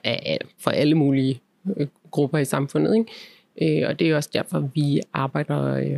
[0.59, 1.41] for alle mulige
[1.77, 2.97] øh, grupper i samfundet.
[2.97, 3.81] Ikke?
[3.83, 5.93] Øh, og det er også derfor, vi arbejder øh,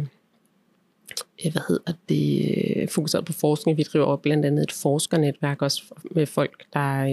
[1.45, 3.79] øh hvad hedder det, øh, fokuseret på forskning.
[3.79, 7.05] Vi driver blandt andet et forskernetværk også med folk, der,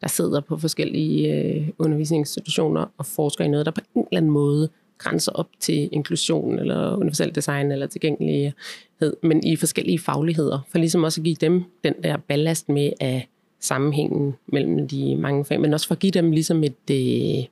[0.00, 4.68] der sidder på forskellige undervisningsinstitutioner og forsker i noget, der på en eller anden måde
[4.98, 8.52] grænser op til inklusion eller universel design eller tilgængelighed,
[9.22, 13.26] men i forskellige fagligheder, for ligesom også at give dem den der ballast med, at
[13.60, 17.44] sammenhængen mellem de mange fag, men også for at give dem ligesom et, øh,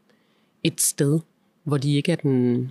[0.65, 1.21] et sted,
[1.65, 2.71] hvor de ikke er den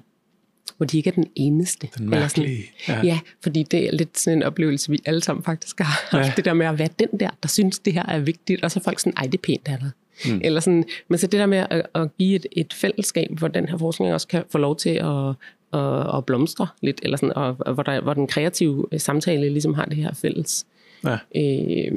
[0.78, 1.88] hvor de ikke er den eneste.
[1.98, 2.64] Den mærkelige.
[2.86, 3.14] Sådan, ja.
[3.14, 6.28] ja, fordi det er lidt sådan en oplevelse, vi alle sammen faktisk har haft.
[6.28, 6.34] Ja.
[6.36, 8.80] Det der med at være den der, der synes, det her er vigtigt, og så
[8.80, 9.92] er folk sådan, ej, det er pænt dig.
[10.26, 10.42] Mm.
[10.44, 13.70] Eller sådan, men så det der med at, at give et, et fællesskab, hvor den
[13.70, 15.30] her forskning også kan få lov til at,
[15.74, 19.74] at, at blomstre lidt, eller sådan, og, og hvor, der, hvor den kreative samtale ligesom
[19.74, 20.66] har det her fælles.
[21.04, 21.18] Ja.
[21.36, 21.92] Øh,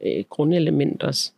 [0.00, 1.32] øh, grundelement også.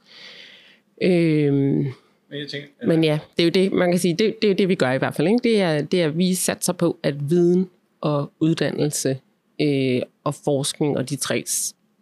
[1.03, 2.87] Øh, men, jeg tænker, ja.
[2.87, 4.75] men ja, det er jo det, man kan sige, det, det er jo det, vi
[4.75, 5.29] gør i hvert fald.
[5.29, 5.41] Ikke?
[5.45, 9.19] Det, er, det er, at vi satser på, at viden og uddannelse
[9.61, 11.45] øh, og forskning og de tre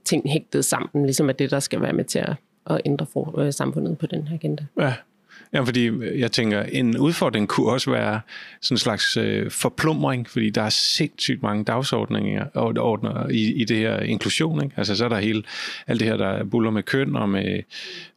[0.04, 2.34] ting hægtet sammen, ligesom er det, der skal være med til at,
[2.70, 4.64] at ændre for, øh, samfundet på den her agenda.
[4.80, 4.94] Ja,
[5.52, 8.20] Ja, fordi øh, jeg tænker, en udfordring kunne også være
[8.60, 13.76] sådan en slags øh, forplumring, fordi der er sindssygt mange dagsordninger ordner i, i det
[13.76, 14.62] her inklusion.
[14.64, 14.74] Ikke?
[14.76, 15.42] Altså så er der hele,
[15.86, 17.62] alt det her, der buller med køn og med,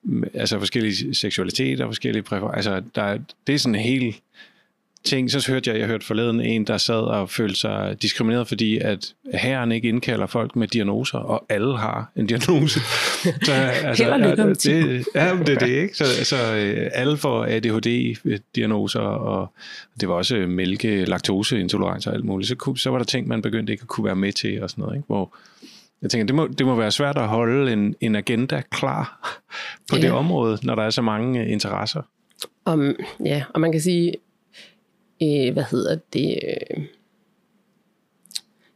[0.04, 2.72] med altså forskellige seksualiteter forskellige præferencer.
[2.72, 3.18] Altså der,
[3.48, 4.16] det er sådan en helt
[5.06, 8.78] ting, så hørte jeg, jeg hørte forleden en, der sad og følte sig diskrimineret, fordi
[8.78, 12.80] at herren ikke indkalder folk med diagnoser, og alle har en diagnose.
[13.46, 15.98] så, altså, Held og det, ja, det er det, ikke?
[15.98, 19.54] Så, så øh, alle får ADHD-diagnoser, og
[20.00, 22.48] det var også mælke, laktoseintolerance og alt muligt.
[22.50, 24.82] Så, så var der ting, man begyndte ikke at kunne være med til, og sådan
[24.82, 25.08] noget, ikke?
[25.08, 25.36] Hvor,
[26.02, 29.20] jeg tænker, det må, det må være svært at holde en, en agenda klar
[29.90, 30.02] på ja.
[30.02, 32.02] det område, når der er så mange interesser.
[32.66, 34.14] Om, ja, og man kan sige,
[35.24, 36.86] øh, hvad hedder det, øh,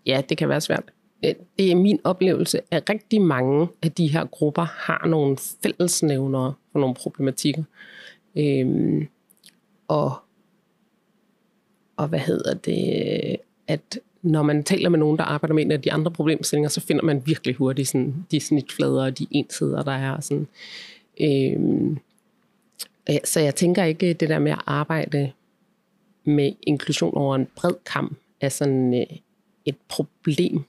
[0.05, 0.83] ja, det kan være svært.
[1.25, 6.53] Øh, det er min oplevelse, at rigtig mange af de her grupper har nogle fællesnævnere
[6.71, 7.63] for nogle problematikker.
[8.35, 9.05] Øh,
[9.87, 10.15] og,
[11.97, 15.81] og hvad hedder det, at når man taler med nogen, der arbejder med en af
[15.81, 19.91] de andre problemstillinger, så finder man virkelig hurtigt sådan, de snitflader og de ensider, der
[19.91, 20.19] er.
[20.19, 20.47] Sådan.
[21.21, 21.97] Øhm,
[23.09, 25.31] øh, så jeg tænker ikke det der med at arbejde
[26.27, 29.17] med inklusion over en bred kamp er sådan øh,
[29.65, 30.63] et problem.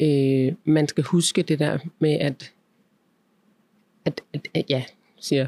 [0.00, 2.52] Øh, man skal huske det der med, at,
[4.04, 4.84] at, at, at ja,
[5.20, 5.46] siger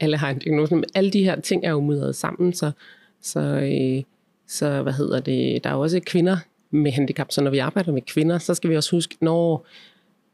[0.00, 2.70] alle har en diagnose, men alle de her ting er jo mudret sammen, så,
[3.20, 4.02] så, øh,
[4.46, 6.36] så hvad hedder det, der er jo også kvinder
[6.70, 9.66] med handicap, så når vi arbejder med kvinder, så skal vi også huske, når,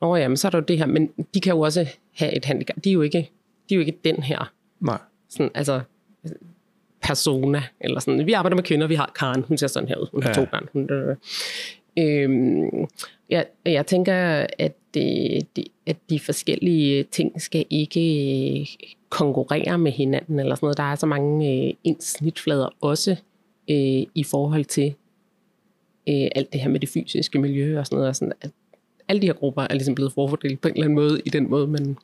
[0.00, 2.44] når jamen, så er der jo det her, men de kan jo også have et
[2.44, 2.76] handicap.
[2.84, 3.30] De er jo ikke,
[3.68, 4.52] de er jo ikke den her.
[4.80, 4.98] Nej.
[5.28, 5.80] Sådan, altså,
[7.02, 8.26] persona, eller sådan.
[8.26, 10.34] Vi arbejder med kvinder, vi har Karen, hun ser sådan her ud, hun har Ja.
[10.34, 10.68] to børn.
[10.72, 11.16] Hun, øh,
[11.98, 12.86] øhm,
[13.30, 18.66] jeg, jeg tænker, at, det, det, at de forskellige ting skal ikke øh,
[19.08, 20.76] konkurrere med hinanden, eller sådan noget.
[20.76, 23.10] Der er så mange øh, ens snitflader også
[23.70, 24.94] øh, i forhold til
[26.08, 28.08] øh, alt det her med det fysiske miljø og sådan noget.
[28.08, 28.50] Og sådan, at
[29.08, 31.50] alle de her grupper er ligesom blevet forfordelt på en eller anden måde, i den
[31.50, 31.96] måde, man,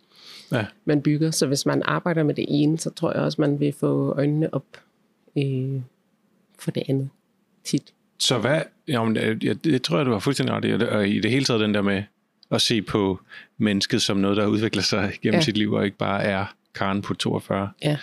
[0.52, 0.64] Ja.
[0.84, 1.30] man bygger.
[1.30, 4.54] Så hvis man arbejder med det ene, så tror jeg også, man vil få øjnene
[4.54, 4.64] op
[5.38, 5.80] øh,
[6.58, 7.08] for det andet
[7.64, 7.82] tit.
[8.18, 11.20] Så hvad, jamen, det, jeg, det tror jeg, du har fuldstændig ret i, og i
[11.20, 12.02] det hele taget den der med
[12.50, 13.20] at se på
[13.58, 15.44] mennesket som noget, der udvikler sig gennem ja.
[15.44, 17.96] Sit liv, og ikke bare er Karen på 42, Ja.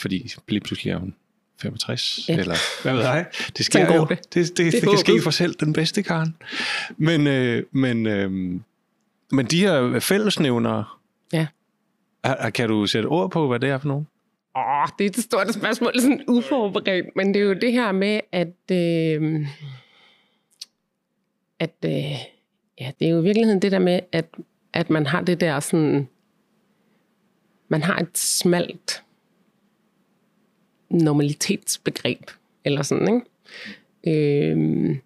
[0.00, 1.14] fordi lige pludselig er hun
[1.62, 2.38] 65, ja.
[2.38, 3.26] Eller hvad ved jeg.
[3.56, 4.06] Det sker jo.
[4.10, 4.18] det.
[4.18, 6.36] Det, det, det, Det er kan ske for selv den bedste Karen.
[6.96, 8.30] Men, øh, men, øh,
[9.32, 11.00] men de her fællesnævner,
[11.32, 11.46] Ja.
[12.22, 14.06] er- kan du sætte ord på, hvad det er for nogen?
[14.60, 18.20] Åh, det er et stort spørgsmål, sådan uforberedt, men det er jo det her med,
[18.32, 19.46] at, øh,
[21.58, 22.10] at øh,
[22.80, 24.26] ja, det er jo i virkeligheden det der med, at,
[24.72, 26.08] at man har det der sådan,
[27.68, 29.04] man har et smalt
[30.90, 32.30] normalitetsbegreb,
[32.64, 33.22] eller sådan,
[34.04, 34.50] ikke?
[34.52, 34.96] Øh,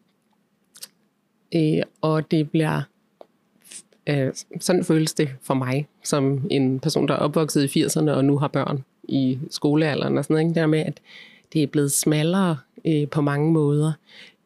[1.55, 2.83] øh, og det bliver
[4.07, 8.25] Øh, sådan føles det for mig, som en person, der er opvokset i 80'erne og
[8.25, 10.45] nu har børn i skolealderen og sådan noget.
[10.45, 10.49] Ikke?
[10.49, 11.01] Det der med, at
[11.53, 13.93] det er blevet smallere øh, på mange måder.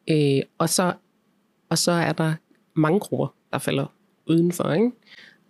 [0.09, 0.93] Øh, og, så,
[1.69, 2.33] og så er der
[2.73, 3.85] mange grupper, der falder
[4.27, 4.71] udenfor.
[4.71, 4.91] Ikke?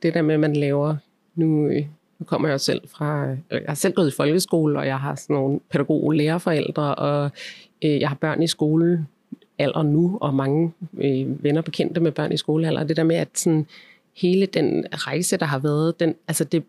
[0.01, 0.95] Det der med, at man laver...
[1.35, 1.85] Nu, øh,
[2.19, 3.31] nu kommer jeg jo selv fra...
[3.31, 7.31] Øh, jeg har selv gået i folkeskole, og jeg har sådan nogle pædagog lærerforældre, og
[7.81, 9.05] øh, jeg har børn i skole
[9.57, 12.83] alder nu, og mange øh, venner bekendte med børn i skolealder.
[12.83, 13.67] Det der med, at sådan,
[14.15, 16.63] hele den rejse, der har været, den, altså det,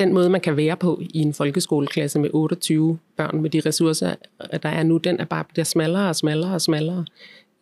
[0.00, 4.14] den måde, man kan være på i en folkeskoleklasse med 28 børn med de ressourcer,
[4.52, 7.04] øh, der er nu, den er bare bliver smallere og smallere og smallere.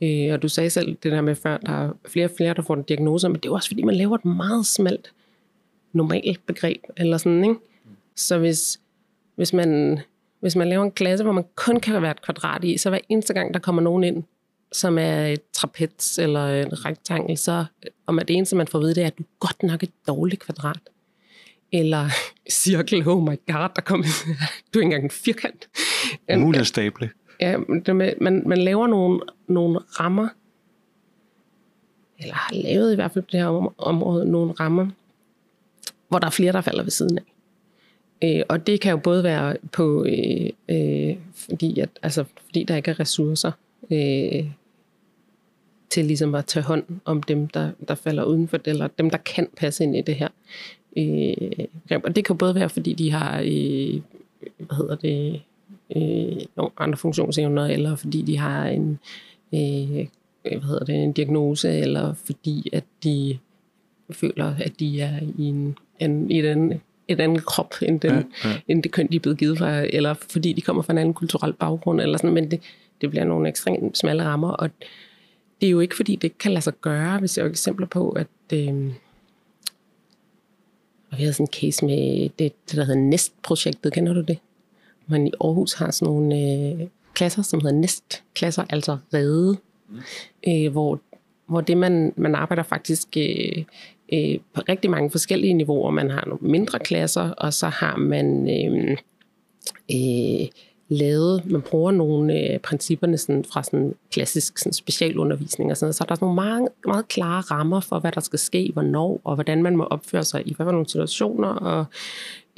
[0.02, 2.62] Øh, og du sagde selv det der med før, der er flere og flere, der
[2.62, 5.12] får en diagnose, men det er også fordi, man laver et meget smalt
[5.92, 7.56] normalt begreb, eller sådan, ikke?
[8.16, 8.80] Så hvis,
[9.36, 10.00] hvis man,
[10.40, 12.98] hvis man laver en klasse, hvor man kun kan være et kvadrat i, så hver
[13.08, 14.22] eneste gang, der kommer nogen ind,
[14.72, 17.64] som er et trapez eller en rektangel, så
[18.06, 19.90] om at det eneste, man får at vide, det er, at du godt nok et
[20.06, 20.80] dårligt kvadrat.
[21.78, 22.08] Eller
[22.50, 24.04] cirkel, oh my god, der kommer,
[24.74, 25.68] du er ikke engang en firkant.
[26.34, 27.10] Umuligt at stable.
[27.40, 27.56] Ja,
[28.20, 30.28] man, man laver nogle, nogle rammer,
[32.18, 34.86] eller har lavet i hvert fald på det her om- område nogle rammer,
[36.08, 37.24] hvor der er flere, der falder ved siden af.
[38.24, 42.76] Øh, og det kan jo både være på, øh, øh, fordi, at, altså, fordi der
[42.76, 43.52] ikke er ressourcer
[43.90, 44.46] øh,
[45.90, 49.18] til ligesom at tage hånd om dem, der, der falder udenfor det, eller dem, der
[49.18, 50.28] kan passe ind i det her.
[50.96, 54.00] Øh, og det kan både være, fordi de har, øh,
[54.58, 55.40] hvad hedder det,
[55.96, 58.98] øh, nogle andre funktionsevner, eller fordi de har en,
[59.54, 60.06] øh,
[60.42, 63.38] hvad hedder det, en diagnose, eller fordi at de
[64.10, 68.48] føler, at de er i en, en, i den, et andet krop, end, den, Ja,
[68.48, 70.98] ja, end det køn, de er blevet givet fra, eller fordi de kommer fra en
[70.98, 72.60] anden kulturel baggrund, eller sådan, men det,
[73.00, 74.70] det bliver nogle ekstremt smalle rammer, og
[75.60, 77.20] det er jo ikke, fordi det kan lade sig gøre.
[77.20, 78.92] Vi ser jo eksempler på, at øh,
[81.14, 83.92] og vi havde sådan en case med det, det der hedder NEST-projektet.
[83.92, 84.38] Kender du det?
[85.06, 89.56] Man i Aarhus har sådan nogle øh, klasser, som hedder NEST-klasser, altså redde,
[90.48, 91.00] øh, hvor,
[91.46, 93.64] hvor det man, man arbejder faktisk øh,
[94.12, 95.90] øh, på rigtig mange forskellige niveauer.
[95.90, 98.96] Man har nogle mindre klasser, og så har man øh,
[99.90, 100.48] øh,
[100.88, 105.94] lavet, man bruger nogle af principperne sådan, fra sådan klassisk sådan specialundervisning og sådan noget.
[105.94, 109.20] Så der er sådan nogle meget, meget klare rammer for, hvad der skal ske, hvornår,
[109.24, 111.48] og hvordan man må opføre sig i hvad for nogle situationer.
[111.48, 111.84] Og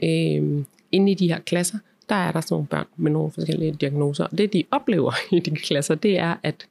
[0.03, 3.73] øh, inde i de her klasser, der er der sådan nogle børn med nogle forskellige
[3.73, 4.25] diagnoser.
[4.25, 6.67] Og det, de oplever i de klasser, det er, at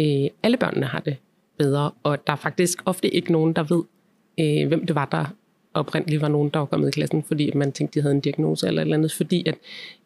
[0.00, 1.16] øh, alle børnene har det
[1.58, 3.82] bedre, og der er faktisk ofte ikke nogen, der ved,
[4.40, 5.24] øh, hvem det var, der
[5.74, 8.66] oprindeligt var nogen, der var kommet i klassen, fordi man tænkte, de havde en diagnose
[8.66, 9.54] eller et eller andet, fordi at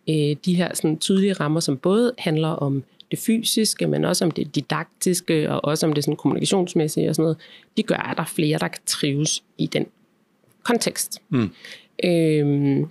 [0.08, 4.30] øh, de her sådan, tydelige rammer, som både handler om det fysiske, men også om
[4.30, 7.36] det didaktiske, og også om det sådan, kommunikationsmæssige og sådan noget,
[7.76, 9.86] de gør, at der er flere, der kan trives i den
[10.62, 11.22] kontekst.
[11.28, 11.50] Mm.
[12.04, 12.90] Øhm,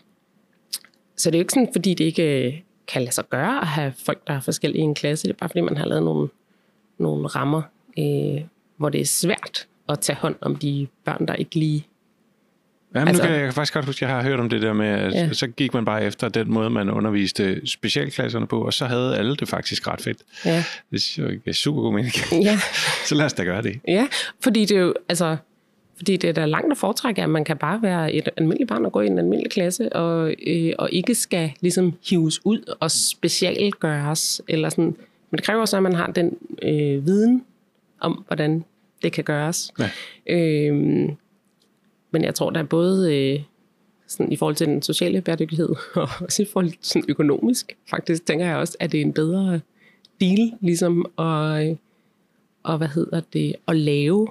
[1.16, 3.94] så det er jo ikke sådan, fordi det ikke kan lade sig gøre at have
[4.06, 5.28] folk, der er forskellige i en klasse.
[5.28, 6.30] Det er bare fordi, man har lavet nogle,
[6.98, 7.62] nogle rammer,
[8.00, 8.42] øh,
[8.78, 11.88] hvor det er svært at tage hånd om de børn, der ikke lige
[12.96, 14.50] Jamen, altså, nu kan jeg, jeg kan faktisk godt huske, at jeg har hørt om
[14.50, 15.34] det der med, at ja.
[15.34, 19.36] så gik man bare efter den måde, man underviste specialklasserne på, og så havde alle
[19.36, 20.18] det faktisk ret fedt.
[20.46, 20.64] Ja.
[20.92, 22.14] Det er super god mening.
[22.32, 22.60] Ja.
[23.10, 23.80] så lad os da gøre det.
[23.88, 24.08] Ja,
[24.44, 25.38] fordi det er jo, altså,
[25.98, 28.86] fordi det er da langt at foretrække, at man kan bare være et almindeligt barn
[28.86, 32.92] og gå i en almindelig klasse, og, øh, og ikke skal ligesom hives ud og
[32.92, 34.42] specialgøres.
[34.48, 34.96] Eller sådan.
[35.32, 37.44] Men det kræver så, at man har den øh, viden
[38.00, 38.64] om, hvordan
[39.04, 39.72] det kan gøres.
[39.80, 39.90] Ja.
[40.36, 41.10] Øh,
[42.16, 43.40] men jeg tror, der er både øh,
[44.08, 48.26] sådan, i forhold til den sociale bæredygtighed, og også i forhold til sådan, økonomisk, faktisk
[48.26, 49.60] tænker jeg også, at det er en bedre
[50.22, 51.78] deal, ligesom at,
[52.64, 54.28] og hvad hedder det, at lave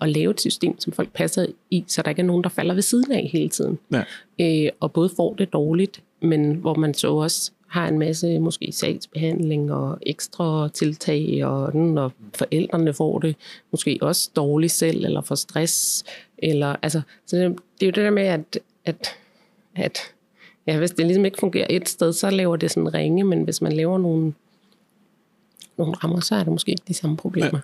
[0.00, 2.74] at lave et system, som folk passer i, så der ikke er nogen, der falder
[2.74, 3.78] ved siden af hele tiden.
[3.92, 4.02] Ja.
[4.40, 8.72] Øh, og både får det dårligt, men hvor man så også har en masse måske
[8.72, 13.36] sagsbehandling og ekstra tiltag, og, den, og forældrene får det
[13.70, 16.04] måske også dårligt selv, eller får stress.
[16.38, 19.16] Eller, altså, så det, det er jo det der med, at, at,
[19.74, 19.98] at
[20.66, 23.62] ja, hvis det ligesom ikke fungerer et sted, så laver det sådan ringe, men hvis
[23.62, 24.34] man laver nogle,
[25.78, 27.50] nogle rammer, så er det måske ikke de samme problemer.
[27.52, 27.58] Ja.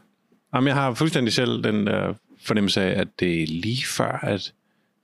[0.55, 4.53] Jamen, jeg har fuldstændig selv den der fornemmelse af, at det er lige før, at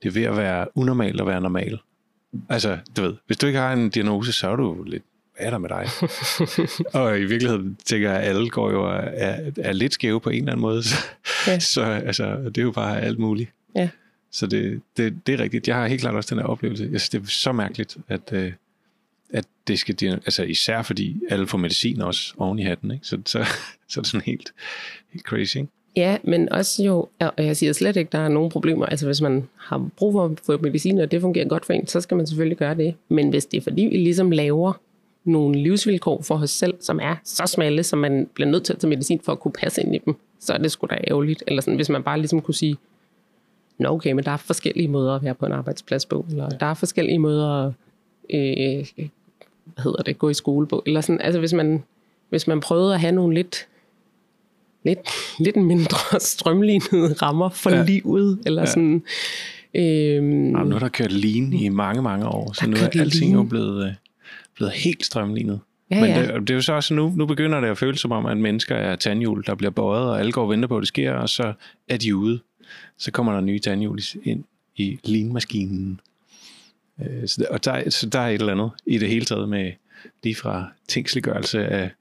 [0.03, 1.79] det er ved at være unormalt at være normal.
[2.49, 5.03] Altså, du ved, hvis du ikke har en diagnose, så er du lidt,
[5.37, 5.87] hvad er der med dig?
[7.01, 10.39] og i virkeligheden tænker jeg, at alle går jo er, er lidt skæve på en
[10.39, 10.83] eller anden måde.
[10.83, 10.95] Så,
[11.47, 11.59] ja.
[11.59, 13.49] så altså, det er jo bare alt muligt.
[13.75, 13.89] Ja.
[14.31, 15.67] Så det, det, det er rigtigt.
[15.67, 16.89] Jeg har helt klart også den her oplevelse.
[16.91, 18.53] Jeg synes, det er så mærkeligt, at, øh,
[19.33, 23.07] at det skal, altså især fordi alle får medicin også oven i hatten, ikke?
[23.07, 23.45] Så, så,
[23.89, 24.53] så er det sådan helt,
[25.09, 25.69] helt crazy, ikke?
[25.95, 28.85] Ja, men også jo, og jeg siger slet ikke, at der er nogen problemer.
[28.85, 31.87] Altså hvis man har brug for at få medicin, og det fungerer godt for en,
[31.87, 32.95] så skal man selvfølgelig gøre det.
[33.09, 34.73] Men hvis det er fordi, vi ligesom laver
[35.23, 38.79] nogle livsvilkår for os selv, som er så smalle, som man bliver nødt til at
[38.79, 41.43] tage medicin for at kunne passe ind i dem, så er det sgu da ærgerligt.
[41.47, 42.77] Eller sådan, hvis man bare ligesom kunne sige,
[43.77, 46.65] Nå okay, men der er forskellige måder at være på en arbejdsplads på, eller der
[46.65, 47.73] er forskellige måder at
[48.29, 48.85] øh,
[49.65, 50.83] hvad hedder det, gå i skole på.
[50.85, 51.83] Eller sådan, altså hvis man,
[52.29, 53.67] hvis man prøvede at have nogle lidt
[54.85, 54.99] lidt,
[55.39, 57.83] lidt mindre strømlignede rammer for ja.
[57.83, 58.65] livet, eller ja.
[58.65, 59.03] sådan.
[59.73, 63.33] Øhm, Jamen, nu er der kørt lean i mange, mange år, så nu er alting
[63.33, 63.93] jo blevet, øh,
[64.55, 65.59] blevet helt strømlignet.
[65.91, 68.11] Ja, Men det, det er jo så også nu, nu begynder det at føles som
[68.11, 70.81] om, at mennesker er tandhjul, der bliver bøjet, og alle går og venter på, at
[70.81, 71.53] det sker, og så
[71.87, 72.39] er de ude.
[72.97, 74.43] Så kommer der nye tandhjul ind
[74.75, 75.99] i lean-maskinen.
[77.01, 79.71] Øh, så, og der, så der er et eller andet i det hele taget med
[80.23, 81.91] lige fra tingsliggørelse af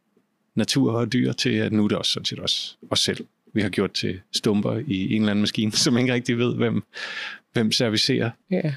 [0.54, 3.26] natur og dyr til, at nu er det også sådan set også os selv.
[3.52, 6.82] Vi har gjort til stumper i en eller anden maskine, som ikke rigtig ved, hvem,
[7.52, 8.30] hvem servicerer.
[8.50, 8.74] Ja,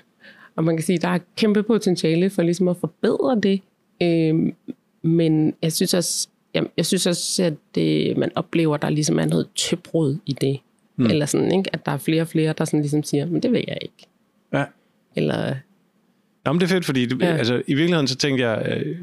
[0.56, 3.62] og man kan sige, at der er kæmpe potentiale for ligesom at forbedre det.
[4.02, 4.54] Øhm,
[5.02, 9.20] men jeg synes også, jeg, jeg synes også, at det, man oplever, at der ligesom
[9.20, 10.60] er noget tøbrud i det.
[10.96, 11.06] Mm.
[11.06, 11.70] Eller sådan, ikke?
[11.74, 14.08] at der er flere og flere, der sådan ligesom siger, men det vil jeg ikke.
[14.54, 14.66] Ja.
[15.16, 15.56] Eller...
[16.46, 17.26] Jamen det er fedt, fordi det, ja.
[17.26, 18.98] altså, i virkeligheden så tænkte jeg, øh,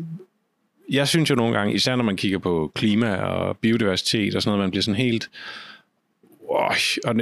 [0.91, 4.51] jeg synes jo nogle gange, især når man kigger på klima og biodiversitet og sådan
[4.51, 5.31] noget, man bliver sådan helt...
[6.49, 6.75] og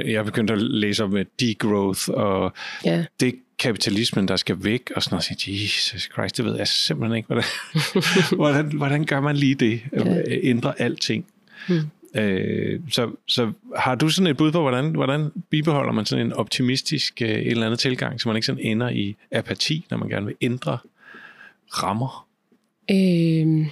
[0.05, 2.53] jeg begyndte at læse om degrowth, og
[2.87, 3.05] yeah.
[3.19, 5.47] det kapitalismen, der skal væk, og sådan noget.
[5.47, 7.43] Jesus Christ, det ved jeg simpelthen ikke, hvordan,
[8.41, 9.81] hvordan, hvordan gør man lige det?
[9.97, 10.23] Yeah.
[10.27, 11.25] Ændre alting.
[11.67, 11.81] Hmm.
[12.15, 16.33] Øh, så, så har du sådan et bud på, hvordan, hvordan bibeholder man sådan en
[16.33, 20.09] optimistisk øh, en eller anden tilgang, så man ikke sådan ender i apati, når man
[20.09, 20.77] gerne vil ændre
[21.69, 22.27] rammer?
[22.91, 23.67] Øh,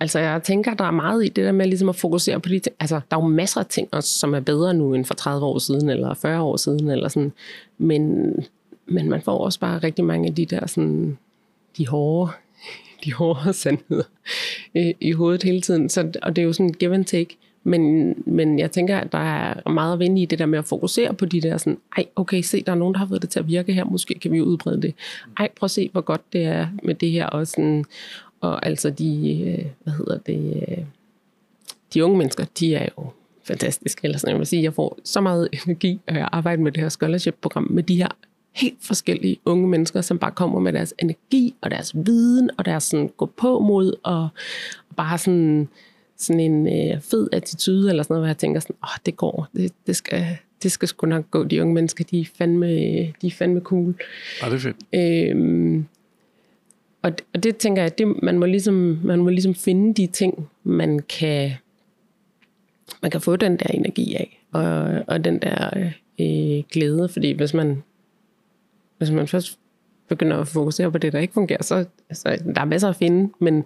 [0.00, 2.58] altså jeg tænker, der er meget i det der med ligesom at fokusere på de
[2.58, 2.76] ting.
[2.80, 5.46] Altså der er jo masser af ting også, som er bedre nu end for 30
[5.46, 7.32] år siden, eller 40 år siden, eller sådan.
[7.78, 8.32] Men,
[8.86, 11.18] men man får også bare rigtig mange af de der sådan,
[11.78, 12.32] de hårde,
[13.04, 14.04] de hårde sandheder
[14.74, 15.88] i, i hovedet hele tiden.
[15.88, 17.36] Så, og det er jo sådan give and take.
[17.64, 20.64] Men, men jeg tænker, at der er meget at vinde i det der med at
[20.64, 23.30] fokusere på de der sådan, ej, okay, se, der er nogen, der har fået det
[23.30, 24.94] til at virke her, måske kan vi udbrede det.
[25.38, 27.26] Ej, prøv at se, hvor godt det er med det her.
[27.26, 27.84] Og, sådan,
[28.40, 30.84] og altså de, øh, hvad hedder det, øh,
[31.94, 33.06] de unge mennesker, de er jo
[33.44, 34.04] fantastiske.
[34.04, 36.82] Eller sådan, jeg vil sige, jeg får så meget energi af at arbejde med det
[36.82, 38.08] her scholarship-program, med de her
[38.52, 42.84] helt forskellige unge mennesker, som bare kommer med deres energi og deres viden og deres
[42.84, 44.28] sådan, gå på mod og,
[44.88, 45.68] og bare sådan
[46.16, 49.16] sådan en øh, fed attitude, eller sådan noget, hvor jeg tænker sådan, åh, oh, det
[49.16, 50.26] går, det, det, skal,
[50.62, 51.44] det skal sgu nok gå.
[51.44, 52.66] De unge mennesker, de er fandme,
[53.22, 53.94] de er fandme cool.
[54.42, 54.76] Ja, det er fedt.
[54.92, 55.86] Øhm,
[57.02, 60.06] og, det, og det tænker jeg, det, man, må ligesom, man må ligesom finde de
[60.06, 61.52] ting, man kan,
[63.02, 65.90] man kan få den der energi af, og, og den der
[66.20, 67.82] øh, glæde, fordi hvis man,
[68.98, 69.58] hvis man først
[70.08, 73.32] begynder at fokusere på det, der ikke fungerer, så altså, der er masser at finde,
[73.38, 73.64] men,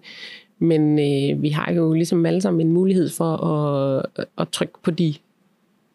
[0.59, 4.91] men øh, vi har jo ligesom alle sammen en mulighed for at, at trykke på
[4.91, 5.15] de,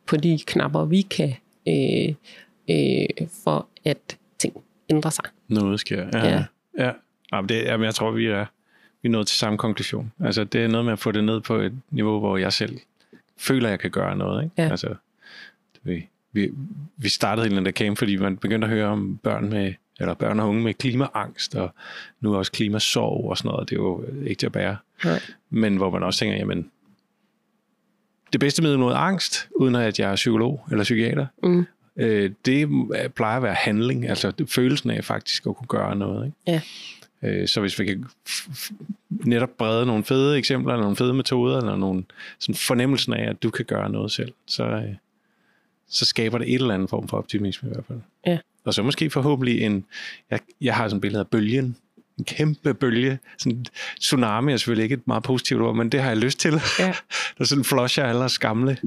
[0.05, 1.33] på de knapper, vi kan,
[1.67, 2.15] øh,
[2.69, 5.25] øh, for at ting ændrer sig.
[5.47, 6.27] Noget sker, ja.
[6.27, 6.43] Ja.
[6.77, 6.91] ja.
[7.31, 8.45] ja det, jamen, jeg tror, vi er,
[9.01, 10.11] vi er nået til samme konklusion.
[10.19, 12.79] Altså, det er noget med at få det ned på et niveau, hvor jeg selv
[13.37, 14.43] føler, jeg kan gøre noget.
[14.43, 14.55] Ikke?
[14.57, 14.69] Ja.
[14.69, 14.95] Altså,
[15.83, 16.51] vi, vi,
[16.97, 19.73] vi startede hele den der camp, fordi man begyndte at høre om børn med
[20.03, 21.73] eller børn og unge med klimaangst, og
[22.21, 23.69] nu også klimasorg og sådan noget.
[23.69, 24.77] Det er jo ikke til at bære.
[25.05, 25.19] Nej.
[25.49, 26.69] Men hvor man også tænker, jamen,
[28.33, 31.65] det bedste middel mod angst, uden at jeg er psykolog eller psykiater, Mm.
[31.97, 32.69] øh, det
[33.15, 36.25] plejer at være handling, altså følelsen af faktisk at kunne gøre noget.
[36.25, 36.37] Ikke?
[36.47, 36.61] Ja.
[37.29, 38.05] Øh, så hvis vi kan
[39.09, 42.03] netop brede nogle fede eksempler, eller nogle fede metoder, eller nogle
[42.39, 44.95] sådan fornemmelsen af, at du kan gøre noget selv, så, øh,
[45.87, 47.99] så skaber det et eller andet form for optimisme i hvert fald.
[48.27, 48.37] Ja.
[48.65, 49.85] Og så måske forhåbentlig en,
[50.31, 51.75] jeg, jeg har sådan et billede af bølgen,
[52.17, 53.65] en kæmpe bølge, sådan
[53.99, 56.53] tsunami er selvfølgelig ikke et meget positivt ord, men det har jeg lyst til.
[56.79, 56.87] Ja.
[57.37, 58.77] der er sådan af alle os gamle,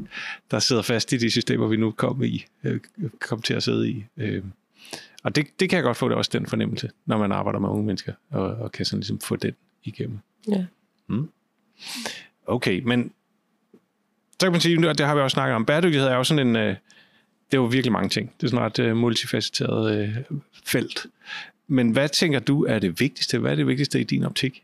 [0.51, 2.81] der sidder fast i de systemer, vi nu kom i, øh,
[3.21, 4.05] kom til at sidde i.
[4.17, 4.43] Øh.
[5.23, 7.69] Og det, det kan jeg godt få det også den fornemmelse, når man arbejder med
[7.69, 10.19] unge mennesker, og, og kan sådan ligesom få den igennem.
[10.49, 10.65] Ja.
[12.47, 13.13] Okay, men
[14.41, 16.47] så kan man sige, og det har vi også snakket om, bæredygtighed er jo sådan
[16.47, 16.69] en, øh,
[17.51, 18.33] det er jo virkelig mange ting.
[18.41, 20.17] Det er sådan et øh, multifacetteret øh,
[20.65, 21.07] felt.
[21.69, 23.39] Men hvad tænker du er det vigtigste?
[23.39, 24.63] Hvad er det vigtigste i din optik?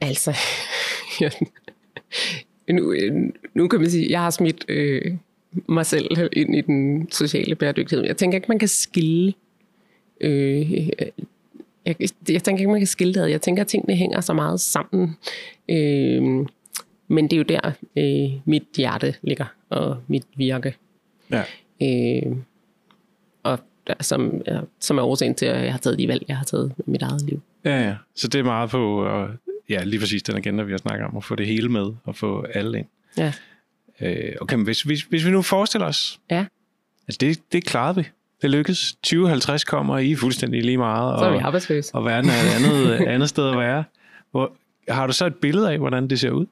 [0.00, 0.36] Altså,
[1.20, 1.30] ja.
[2.72, 2.94] nu,
[3.54, 5.14] nu kan man sige, at jeg har smidt øh,
[5.68, 8.06] mig selv ind i den sociale bæredygtighed.
[8.06, 9.34] Jeg tænker ikke, man kan skille.
[10.20, 10.88] Øh,
[11.86, 11.96] jeg,
[12.28, 13.30] jeg tænker ikke, man kan skille det.
[13.30, 15.16] Jeg tænker, at tingene hænger så meget sammen.
[15.68, 16.46] Øh,
[17.08, 20.74] men det er jo der, øh, mit hjerte ligger, og mit virke.
[21.30, 21.42] Ja.
[21.82, 22.36] Øh,
[23.42, 26.36] og der, som, ja, som er årsagen til, at jeg har taget de valg, jeg
[26.36, 27.40] har taget med mit eget liv.
[27.64, 27.94] Ja, ja.
[28.14, 29.28] Så det er meget på, og,
[29.68, 32.16] ja, lige præcis den agenda, vi har snakket om, at få det hele med, og
[32.16, 32.86] få alle ind.
[33.18, 33.32] Ja.
[34.00, 36.46] Øh, okay, men hvis, hvis, hvis vi nu forestiller os, Ja.
[37.08, 38.08] altså det, det klarede vi.
[38.42, 38.92] Det lykkedes.
[39.02, 41.94] 2050 kommer I er fuldstændig lige meget, Så er vi arbejdsløse.
[41.94, 43.84] og verden er et andet, andet sted at være.
[44.30, 44.52] Hvor,
[44.88, 46.46] har du så et billede af, hvordan det ser ud?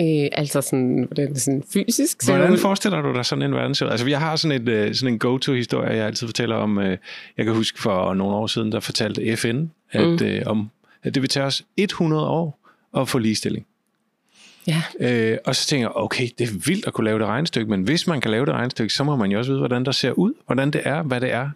[0.00, 2.58] Øh, altså sådan, hvordan det sådan fysisk ser Hvordan ud.
[2.58, 3.90] forestiller du dig sådan en verden ser ud?
[3.90, 6.78] Altså, jeg har sådan, et, øh, sådan en go-to-historie, jeg altid fortæller om.
[6.78, 6.98] øh,
[7.36, 10.26] Jeg kan huske for nogle år siden, der fortalte FN, at, Mm.
[10.26, 10.70] øh, om,
[11.02, 12.58] at det vil tage os 100 år
[12.96, 13.66] at få ligestilling.
[14.66, 17.70] Ja, Øh, og så tænker jeg, okay, det er vildt at kunne lave det regnestykke,
[17.70, 19.92] men hvis man kan lave det regnestykke, så må man jo også vide, hvordan der
[19.92, 21.50] ser ud, hvordan det er, hvad det er.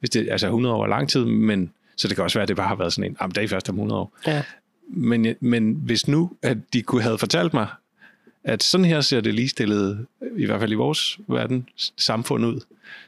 [0.00, 2.48] Hvis det, altså 100 år er lang tid, men så det kan også være, at
[2.48, 4.18] det bare har været sådan en, jamen det er først om 100 år.
[4.26, 4.42] ja.
[4.94, 7.66] Men, men hvis nu, at de kunne have fortalt mig,
[8.44, 12.60] at sådan her ser det ligestillede, i hvert fald i vores verden, samfund ud,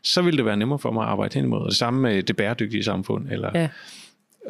[0.02, 1.60] så ville det være nemmere for mig at arbejde hen imod.
[1.60, 3.28] Og det samme med det bæredygtige samfund.
[3.28, 3.68] Eller, Ja.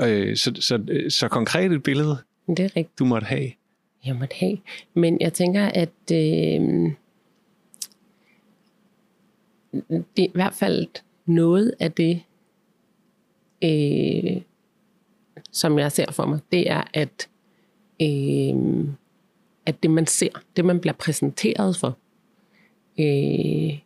[0.08, 3.50] øh, så, så, så konkret et billede, det er rigtigt, du måtte have.
[4.06, 4.58] jeg måtte have.
[4.94, 6.90] Men jeg tænker, at øh,
[10.16, 10.86] det er i hvert fald
[11.26, 12.22] noget af det,
[13.64, 14.42] øh,
[15.52, 17.28] som jeg ser for mig, det er, at,
[18.02, 18.88] øh,
[19.66, 21.96] at det man ser, det man bliver præsenteret for,
[22.98, 23.78] øh,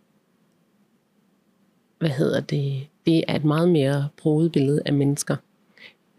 [1.99, 5.37] hvad hedder det, det er et meget mere bruget billede af mennesker.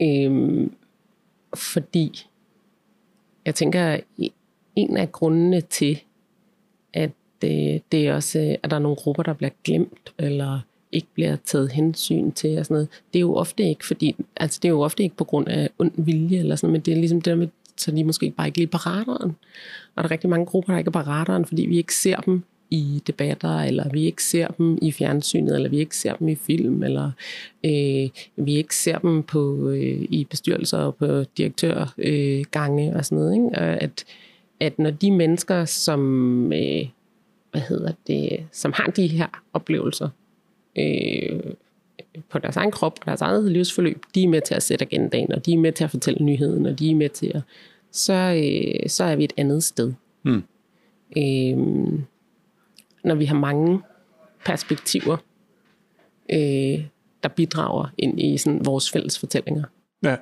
[0.02, 0.68] Øh,
[1.56, 2.28] fordi
[3.46, 4.00] jeg tænker,
[4.76, 6.02] en af grundene til,
[6.94, 10.60] at det, det er også, at der er nogle grupper, der bliver glemt, eller
[10.92, 14.60] ikke bliver taget hensyn til, og sådan noget, det er jo ofte ikke, fordi, altså
[14.62, 16.92] det er jo ofte ikke på grund af ond vilje, eller sådan noget, men det
[16.92, 17.48] er ligesom det der med,
[17.82, 19.36] så de måske bare ikke lige på radaren.
[19.96, 22.18] Og der er rigtig mange grupper, der ikke er på radaren, fordi vi ikke ser
[22.18, 26.28] dem i debatter, eller vi ikke ser dem i fjernsynet, eller vi ikke ser dem
[26.28, 27.12] i film, eller
[27.66, 28.10] øh,
[28.46, 33.18] vi ikke ser dem på øh, i bestyrelser og på direktørgange øh, gange og sådan
[33.18, 33.34] noget.
[33.34, 33.48] Ikke?
[33.48, 34.06] Og At,
[34.60, 36.88] at når de mennesker, som, øh,
[37.52, 40.10] hvad hedder det, som har de her oplevelser
[40.78, 41.40] øh,
[42.30, 45.32] på deres egen krop og deres eget livsforløb, de er med til at sætte agendaen,
[45.32, 47.42] og de er med til at fortælle nyheden, og de er med til at,
[47.92, 49.94] så, øh, så er vi et andet sted.
[50.24, 50.44] Mm.
[51.18, 51.58] Øh,
[53.04, 53.82] når vi har mange
[54.46, 55.18] perspektiver,
[56.34, 56.86] øh,
[57.24, 59.64] der bidrager ind i sådan vores fælles fortællinger.
[60.04, 60.16] Ja.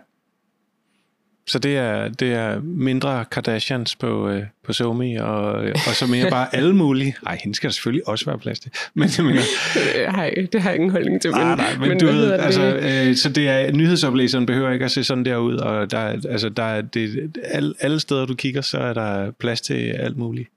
[1.48, 6.30] Så det er, det er mindre Kardashians på, øh, på Somi, og, og så mere
[6.30, 7.16] bare alle mulige.
[7.28, 8.72] Ej, hende skal der selvfølgelig også være plads til.
[8.94, 9.42] Men jeg mener,
[10.18, 11.32] hej, det har jeg ingen holdning til.
[11.32, 12.44] nej, nej, men, men du ved, hedder det?
[12.46, 12.76] altså,
[13.10, 16.22] øh, så det er, nyhedsoplæseren behøver ikke at se sådan der ud, og der, er-
[16.30, 20.18] altså, der er det, alle, alle steder, du kigger, så er der plads til alt
[20.18, 20.50] muligt.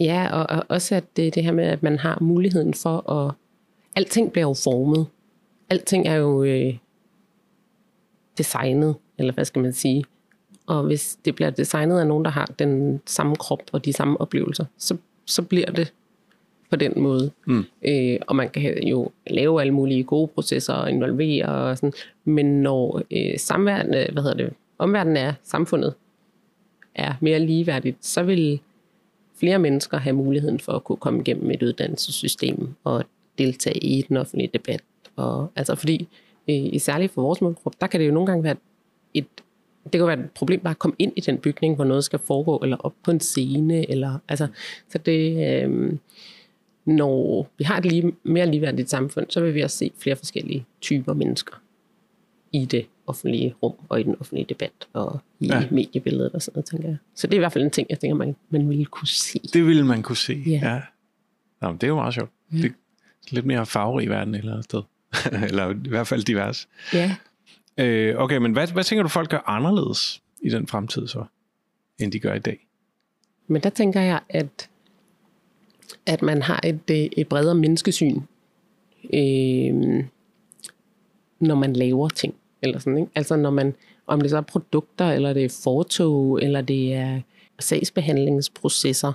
[0.00, 3.34] Ja, og, og også at det, det her med, at man har muligheden for at...
[3.96, 5.06] Alting bliver jo formet.
[5.70, 6.74] alting er jo øh,
[8.38, 10.04] designet, eller hvad skal man sige.
[10.66, 14.20] Og hvis det bliver designet af nogen, der har den samme krop og de samme
[14.20, 15.92] oplevelser, så, så bliver det
[16.70, 17.30] på den måde.
[17.46, 17.64] Mm.
[17.82, 21.92] Øh, og man kan jo lave alle mulige gode processer og involvere og sådan.
[22.24, 25.94] Men når øh, samverden, øh, hvad hedder det, omverdenen er samfundet,
[26.94, 28.60] er mere ligeværdigt, så vil
[29.40, 33.04] flere mennesker have muligheden for at kunne komme igennem et uddannelsessystem og
[33.38, 34.80] deltage i den offentlige debat.
[35.16, 36.08] Og, altså fordi,
[36.48, 38.56] øh, særligt for vores målgruppe, der kan det jo nogle gange være
[39.14, 39.26] et,
[39.92, 42.18] det kan være et problem bare at komme ind i den bygning, hvor noget skal
[42.18, 44.46] foregå, eller op på en scene, eller, altså,
[44.88, 45.92] så det, øh,
[46.84, 50.66] når vi har et lige, mere ligeværdigt samfund, så vil vi også se flere forskellige
[50.80, 51.62] typer mennesker
[52.52, 55.68] i det offentlige rum og i den offentlige debat og i ja.
[55.70, 56.96] mediebilledet og sådan noget, tænker jeg.
[57.14, 59.40] Så det er i hvert fald en ting, jeg tænker, man, man ville kunne se.
[59.52, 60.60] Det ville man kunne se, ja.
[60.72, 60.80] ja.
[61.62, 62.30] Nå, det er jo meget sjovt.
[62.52, 62.56] Ja.
[62.56, 62.70] Det er
[63.30, 64.82] lidt mere farverig verden et eller andet sted.
[65.48, 66.68] eller i hvert fald divers.
[66.92, 67.16] Ja.
[67.78, 71.24] Øh, okay, men hvad, hvad tænker du, folk gør anderledes i den fremtid så,
[71.98, 72.66] end de gør i dag?
[73.46, 74.70] Men der tænker jeg, at,
[76.06, 78.20] at man har et, øh, et bredere menneskesyn,
[79.14, 80.04] øh,
[81.40, 82.34] når man laver ting.
[82.62, 83.10] Eller sådan, ikke?
[83.14, 83.74] Altså når man,
[84.06, 87.20] om det så er produkter, eller det er fortog, eller det er
[87.58, 89.12] sagsbehandlingsprocesser,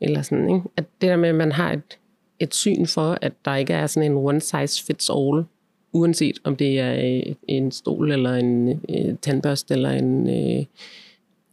[0.00, 0.68] eller sådan, ikke?
[0.76, 1.98] At det der med, at man har et,
[2.38, 5.44] et syn for, at der ikke er sådan en one size fits all,
[5.92, 10.64] uanset om det er en stol, eller en, en tandbørste, eller en, øh,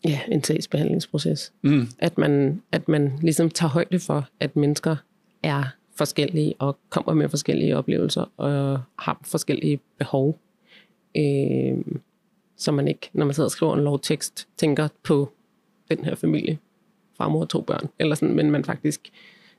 [0.06, 1.54] ja, en sagsbehandlingsproces.
[1.62, 1.88] Mm.
[2.00, 4.96] At, man, at man ligesom tager højde for, at mennesker
[5.44, 5.64] er
[5.96, 10.40] forskellige og kommer med forskellige oplevelser og har forskellige behov
[11.18, 11.78] øh,
[12.60, 15.30] så man ikke, når man sidder og skriver en lovtekst, tænker på
[15.92, 16.60] den her familie,
[17.18, 19.12] farmor og to børn, eller sådan, men man faktisk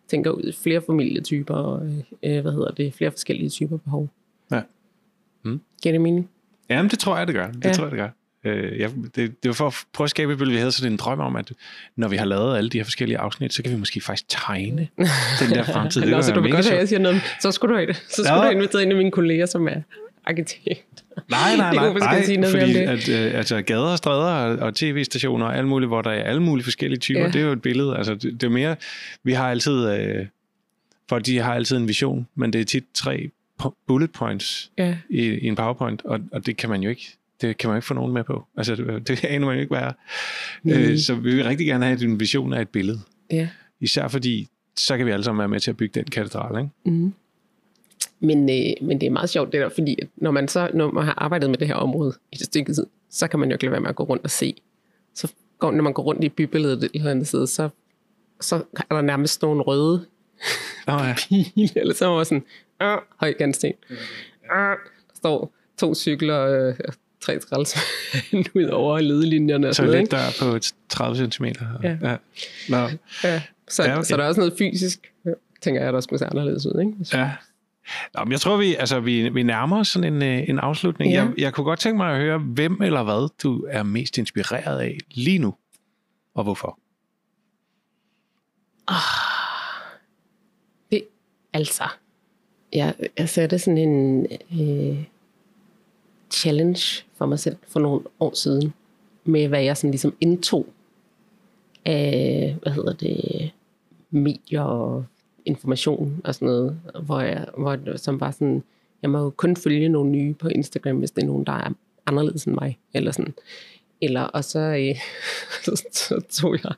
[0.09, 1.87] tænker ud i flere familietyper, og
[2.22, 4.09] øh, hvad hedder det, flere forskellige typer behov.
[4.51, 4.61] Ja.
[5.44, 5.61] Mm.
[5.82, 6.28] Giver det mening?
[6.70, 7.46] Jamen, det tror jeg, det gør.
[7.46, 7.72] Det ja.
[7.72, 8.09] tror jeg, det gør.
[8.44, 10.55] Øh, ja, det, det var for at prøve at skabe et billede.
[10.55, 11.53] Vi havde sådan en drøm om, at
[11.96, 14.88] når vi har lavet alle de her forskellige afsnit, så kan vi måske faktisk tegne
[15.40, 16.01] den der fremtid.
[16.01, 17.86] Det Nå, så du vil godt have, at jeg siger noget, så skulle du have
[17.86, 17.96] det.
[17.96, 18.36] Så skulle ja.
[18.36, 19.80] du have inviteret en af mine kolleger, som er
[20.26, 21.05] arkitekt.
[21.30, 25.46] Nej, nej, nej, nej, sige noget fordi at, øh, altså, gader, stræder og, og tv-stationer
[25.46, 27.26] og alt muligt, hvor der er alle mulige forskellige typer, ja.
[27.26, 27.96] det er jo et billede.
[27.96, 28.76] Altså, det, det er mere,
[29.22, 30.26] vi har altid, øh,
[31.09, 33.30] for de har altid en vision, men det er tit tre
[33.86, 34.96] bullet points ja.
[35.11, 37.86] i, i en PowerPoint, og, og det kan man jo ikke det kan man ikke
[37.86, 38.44] få nogen med på.
[38.56, 39.92] Altså, det, det aner man jo ikke, hvad er.
[40.62, 40.70] Mm.
[40.70, 43.00] Øh, så vi vil rigtig gerne have en vision af et billede.
[43.30, 43.48] Ja.
[43.80, 46.70] Især fordi, så kan vi alle sammen være med til at bygge den katedral, ikke?
[46.84, 47.12] Mm.
[48.20, 51.04] Men, øh, men det er meget sjovt det der, fordi når man så når man
[51.04, 53.64] har arbejdet med det her område i det stykke tid, så kan man jo ikke
[53.64, 54.54] lade være med at gå rundt og se.
[55.14, 57.68] Så går, når man går rundt i bybilledet et eller andet sted, så,
[58.40, 58.56] så
[58.90, 60.06] er der nærmest nogle røde
[60.86, 61.14] oh, ja.
[61.28, 62.44] pile, eller så var sådan,
[62.83, 63.72] øh, høj gansten.
[63.91, 63.97] Øh,
[64.51, 64.76] der
[65.14, 66.74] står to cykler, øh,
[67.20, 67.76] tre træls
[68.59, 69.68] ud over ledelinjerne.
[69.68, 70.59] Og sådan lidt der på
[70.89, 71.45] 30 cm.
[71.45, 71.97] Ja.
[72.03, 72.16] Ja.
[72.68, 72.89] Nå.
[73.24, 73.43] ja.
[73.68, 74.05] Så, ja, okay.
[74.05, 75.12] så der er også noget fysisk,
[75.61, 76.81] tænker jeg, der skulle se anderledes ud.
[76.81, 77.16] Ikke?
[77.18, 77.31] Ja.
[78.14, 81.12] Nå, men jeg tror, vi, altså, vi, vi nærmer os sådan en, øh, en afslutning.
[81.12, 81.24] Ja.
[81.24, 84.81] Jeg, jeg kunne godt tænke mig at høre, hvem eller hvad du er mest inspireret
[84.81, 85.55] af lige nu,
[86.35, 86.78] og hvorfor?
[88.89, 88.95] Oh,
[90.91, 91.05] det,
[91.53, 91.85] altså,
[92.72, 94.26] jeg, altså, jeg det sådan en
[94.60, 95.04] øh,
[96.30, 98.72] challenge for mig selv for nogle år siden,
[99.24, 100.66] med hvad jeg sådan ligesom indtog
[101.84, 103.50] af, hvad hedder det,
[104.10, 105.04] medier og
[105.44, 108.62] information og sådan noget, hvor jeg, hvor, som var sådan,
[109.02, 111.72] jeg må jo kun følge nogle nye på Instagram, hvis det er nogen, der er
[112.06, 113.34] anderledes end mig, eller sådan.
[114.02, 114.96] Eller, og så, øh,
[115.64, 116.72] så, så tog jeg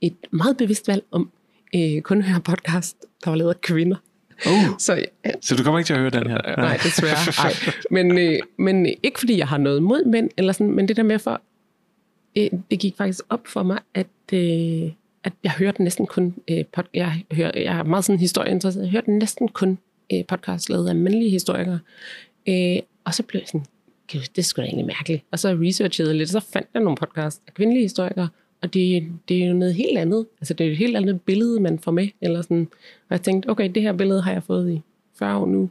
[0.00, 1.30] et meget bevidst valg om
[1.74, 3.96] øh, kun at høre podcast, der var lavet af kvinder.
[4.46, 5.30] Oh, så, ja.
[5.40, 6.56] så du kommer ikke til at høre den her?
[6.56, 7.16] Nej, desværre.
[7.46, 7.52] Ej.
[7.90, 11.02] Men, øh, men ikke fordi jeg har noget mod mænd, eller sådan, men det der
[11.02, 11.40] med for,
[12.36, 14.90] øh, det gik faktisk op for mig, at, øh,
[15.24, 18.92] at jeg hørte næsten kun øh, pod, jeg, hører, jeg er meget sådan historieinteresseret, jeg
[18.92, 19.78] hørte næsten kun
[20.12, 21.78] øh, podcast lavet af mandlige historikere.
[22.48, 23.66] Øh, og så blev jeg sådan,
[24.12, 25.24] Gud, det er sgu da egentlig mærkeligt.
[25.30, 28.28] Og så researchede jeg lidt, og så fandt jeg nogle podcast af kvindelige historikere,
[28.62, 30.26] og det, det er jo noget helt andet.
[30.40, 32.08] Altså det er et helt andet billede, man får med.
[32.20, 32.68] Eller sådan.
[33.08, 34.82] Og jeg tænkte, okay, det her billede har jeg fået i
[35.18, 35.70] 40 år nu.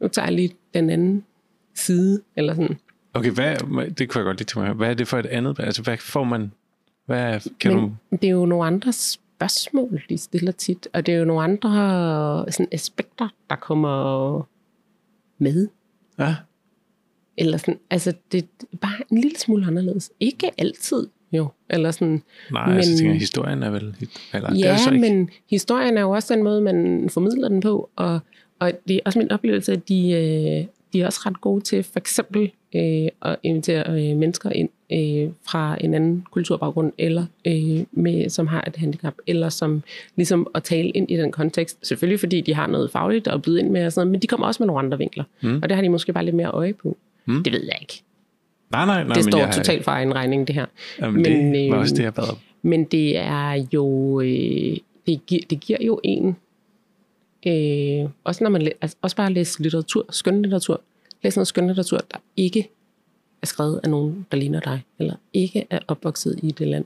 [0.00, 1.24] Nu tager jeg lige den anden
[1.74, 2.22] side.
[2.36, 2.76] Eller sådan.
[3.14, 3.56] Okay, hvad,
[3.90, 4.72] det kunne jeg godt lide til mig.
[4.72, 5.60] Hvad er det for et andet?
[5.60, 6.50] Altså hvad får man
[7.06, 8.16] hvad kan Men du...
[8.16, 12.52] det er jo nogle andre spørgsmål, de stiller tit, og det er jo nogle andre
[12.52, 14.48] sådan, aspekter, der kommer
[15.38, 15.68] med.
[16.18, 16.36] Ja.
[17.36, 20.12] Eller sådan, altså det er bare en lille smule anderledes.
[20.20, 21.48] Ikke altid, jo.
[21.70, 23.96] Eller sådan, Nej, men, altså, jeg tænker, historien er vel...
[24.34, 28.20] Eller, ja, er men historien er jo også den måde, man formidler den på, og,
[28.58, 31.82] Og det er også min oplevelse, at de, øh, de er også ret gode til
[31.82, 37.80] for eksempel øh, at invitere øh, mennesker ind øh, fra en anden kulturbaggrund, eller øh,
[37.92, 39.82] med, som har et handicap, eller som
[40.16, 41.86] ligesom at tale ind i den kontekst.
[41.86, 44.26] Selvfølgelig fordi de har noget fagligt at byde ind med, og sådan noget, men de
[44.26, 45.24] kommer også med nogle andre vinkler.
[45.42, 45.60] Mm.
[45.62, 46.96] Og det har de måske bare lidt mere øje på.
[47.26, 47.42] Mm.
[47.42, 48.02] Det ved jeg ikke.
[48.70, 49.14] Nej, nej, nej.
[49.14, 50.66] Det står jeg, totalt for egen regning, det her.
[51.00, 52.36] Jamen, men, det var også det, jeg bad om.
[52.62, 54.20] Men det er jo...
[54.20, 56.36] Øh, det, gi- det giver jo en...
[57.46, 60.80] Øh, også når man altså, også bare læser litteratur, skønlitteratur.
[61.22, 62.68] Læs noget skønlitteratur, der ikke
[63.42, 66.84] er skrevet af nogen, der ligner dig, eller ikke er opvokset i det land,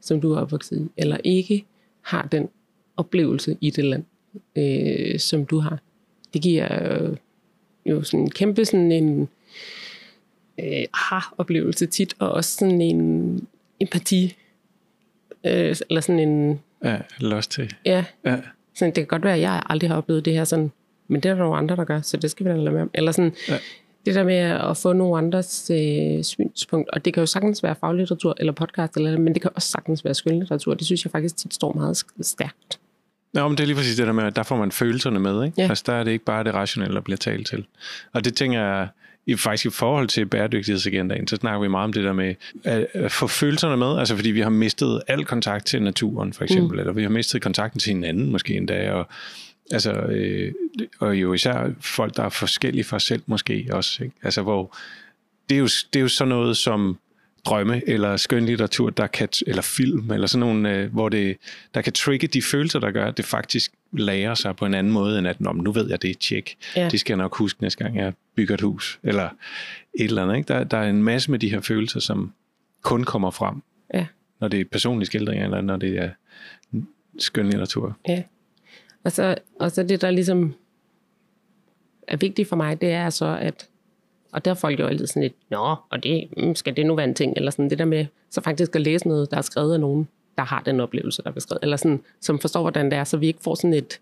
[0.00, 1.64] som du er opvokset i, eller ikke
[2.02, 2.48] har den
[2.96, 4.04] oplevelse i det land,
[4.56, 5.78] øh, som du har.
[6.34, 7.16] Det giver øh,
[7.86, 9.28] jo sådan en kæmpe sådan en
[10.62, 13.46] øh, aha-oplevelse tit, og også sådan en
[13.80, 14.36] empati,
[15.46, 17.74] øh, eller sådan en, Ja, lost til.
[17.84, 18.36] ja, Ja.
[18.74, 20.72] sådan, det kan godt være, at jeg aldrig har oplevet det her sådan,
[21.08, 22.82] men det er der nogle andre, der gør, så det skal vi da lade med
[22.82, 22.90] om.
[22.94, 23.52] Eller sådan, Ja.
[23.54, 23.58] ja.
[24.06, 27.74] det der med at få nogle andres øh, synspunkt, og det kan jo sagtens være
[27.80, 30.74] faglitteratur eller podcast, eller, men det kan også sagtens være skønlitteratur.
[30.74, 32.80] Det synes jeg faktisk tit står meget stærkt.
[33.34, 35.44] Nå, men det er lige præcis det der med, at der får man følelserne med,
[35.44, 35.62] ikke?
[35.62, 35.68] Ja.
[35.68, 37.66] Altså, der er det ikke bare det rationelle, der bliver talt til.
[38.12, 38.88] Og det tænker jeg,
[39.28, 42.86] i, faktisk i forhold til bæredygtighedsagendaen, så snakker vi meget om det der med at,
[42.92, 46.74] at få følelserne med, altså fordi vi har mistet al kontakt til naturen, for eksempel,
[46.74, 46.78] mm.
[46.78, 49.08] eller vi har mistet kontakten til hinanden, måske endda, og
[49.70, 50.52] Altså, øh,
[50.98, 54.04] og jo især folk, der er forskellige fra selv måske også.
[54.04, 54.16] Ikke?
[54.22, 54.76] Altså, hvor
[55.48, 56.98] det er, jo, det er jo sådan noget som
[57.44, 61.36] drømme eller skønlitteratur, der kan, eller film, eller sådan nogle, øh, hvor det,
[61.74, 64.92] der kan trigge de følelser, der gør, at det faktisk lærer sig på en anden
[64.92, 66.56] måde, end at Nå, nu ved jeg det, tjek.
[66.76, 66.88] Ja.
[66.88, 69.28] Det skal jeg nok huske næste gang, jeg bygger et hus, eller
[69.94, 70.36] et eller andet.
[70.36, 70.48] Ikke?
[70.48, 72.32] Der, der er en masse med de her følelser, som
[72.82, 73.62] kun kommer frem,
[73.94, 74.06] Ja.
[74.40, 76.10] når det er personlige skildringer, eller når det er
[77.18, 77.96] skønlitteratur.
[78.08, 78.22] Ja.
[79.04, 80.54] Og så, og så det, der ligesom
[82.08, 83.68] er vigtigt for mig, det er så, at
[84.32, 86.94] og der er folk jo altid sådan lidt, nå, og det, mm, skal det nu
[86.94, 87.32] være en ting?
[87.36, 90.08] Eller sådan det der med, så faktisk at læse noget, der er skrevet af nogen,
[90.38, 91.58] der har den oplevelse, der er beskrevet.
[91.62, 94.00] Eller sådan, som forstår, hvordan det er, så vi ikke får sådan et,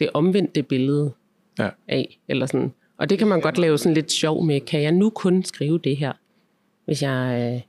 [0.00, 1.12] det omvendte billede
[1.58, 1.70] Ja.
[1.88, 2.18] af.
[2.28, 2.72] Eller sådan.
[2.98, 4.60] Og det kan man godt lave sådan lidt sjov med.
[4.60, 6.12] Kan jeg nu kun skrive det her,
[6.84, 7.60] hvis jeg, øh,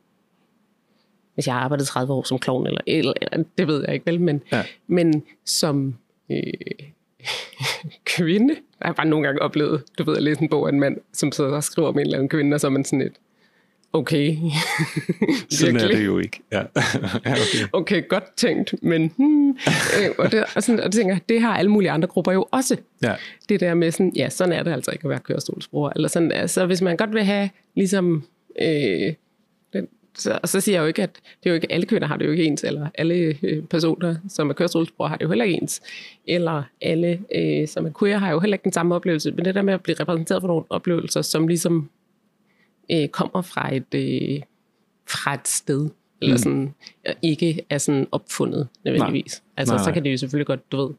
[1.34, 2.68] hvis jeg har arbejdet 30 år som klovn?
[2.68, 4.64] Eller, eller, eller det ved jeg ikke vel, men, Ja.
[4.88, 5.96] men som
[6.32, 6.38] øh,
[8.06, 10.80] kvinde, jeg har bare nogle gange oplevet, du ved, at læse en bog af en
[10.80, 13.02] mand, som sidder og skriver om en eller anden kvinde, og så er man sådan
[13.02, 13.14] et,
[13.94, 14.38] okay,
[15.50, 16.40] Sådan er det jo ikke.
[16.52, 16.58] Ja.
[17.26, 17.68] ja, okay.
[17.74, 21.58] okay, godt tænkt, men hmm, øh, og, det, og, sådan, og det tænker det har
[21.58, 22.78] alle mulige andre grupper jo også.
[23.04, 23.16] ja.
[23.50, 25.90] Det der med sådan, ja, sådan er det altså ikke at være kørestolsbruger.
[25.96, 28.24] Eller sådan, altså, hvis man godt vil have, ligesom,
[28.62, 29.14] øh,
[29.74, 32.08] den, så, og så siger jeg jo ikke, at det er jo ikke alle kvinder
[32.08, 35.30] har det jo ikke ens, eller alle øh, personer, som er kørestolsbrugere, har det jo
[35.30, 35.82] heller ikke ens.
[36.28, 39.32] Eller alle, øh, som er queer, har jo heller ikke den samme oplevelse.
[39.32, 41.90] Men det der med at blive repræsenteret for nogle oplevelser, som ligesom
[42.92, 44.42] øh, kommer fra et, øh,
[45.10, 45.90] fra et sted,
[46.22, 46.38] eller Mm.
[46.38, 46.74] sådan,
[47.22, 49.42] ikke er sådan opfundet nødvendigvis.
[49.46, 49.54] Nej.
[49.58, 50.94] Altså, Nej, så kan det jo selvfølgelig godt, du ved,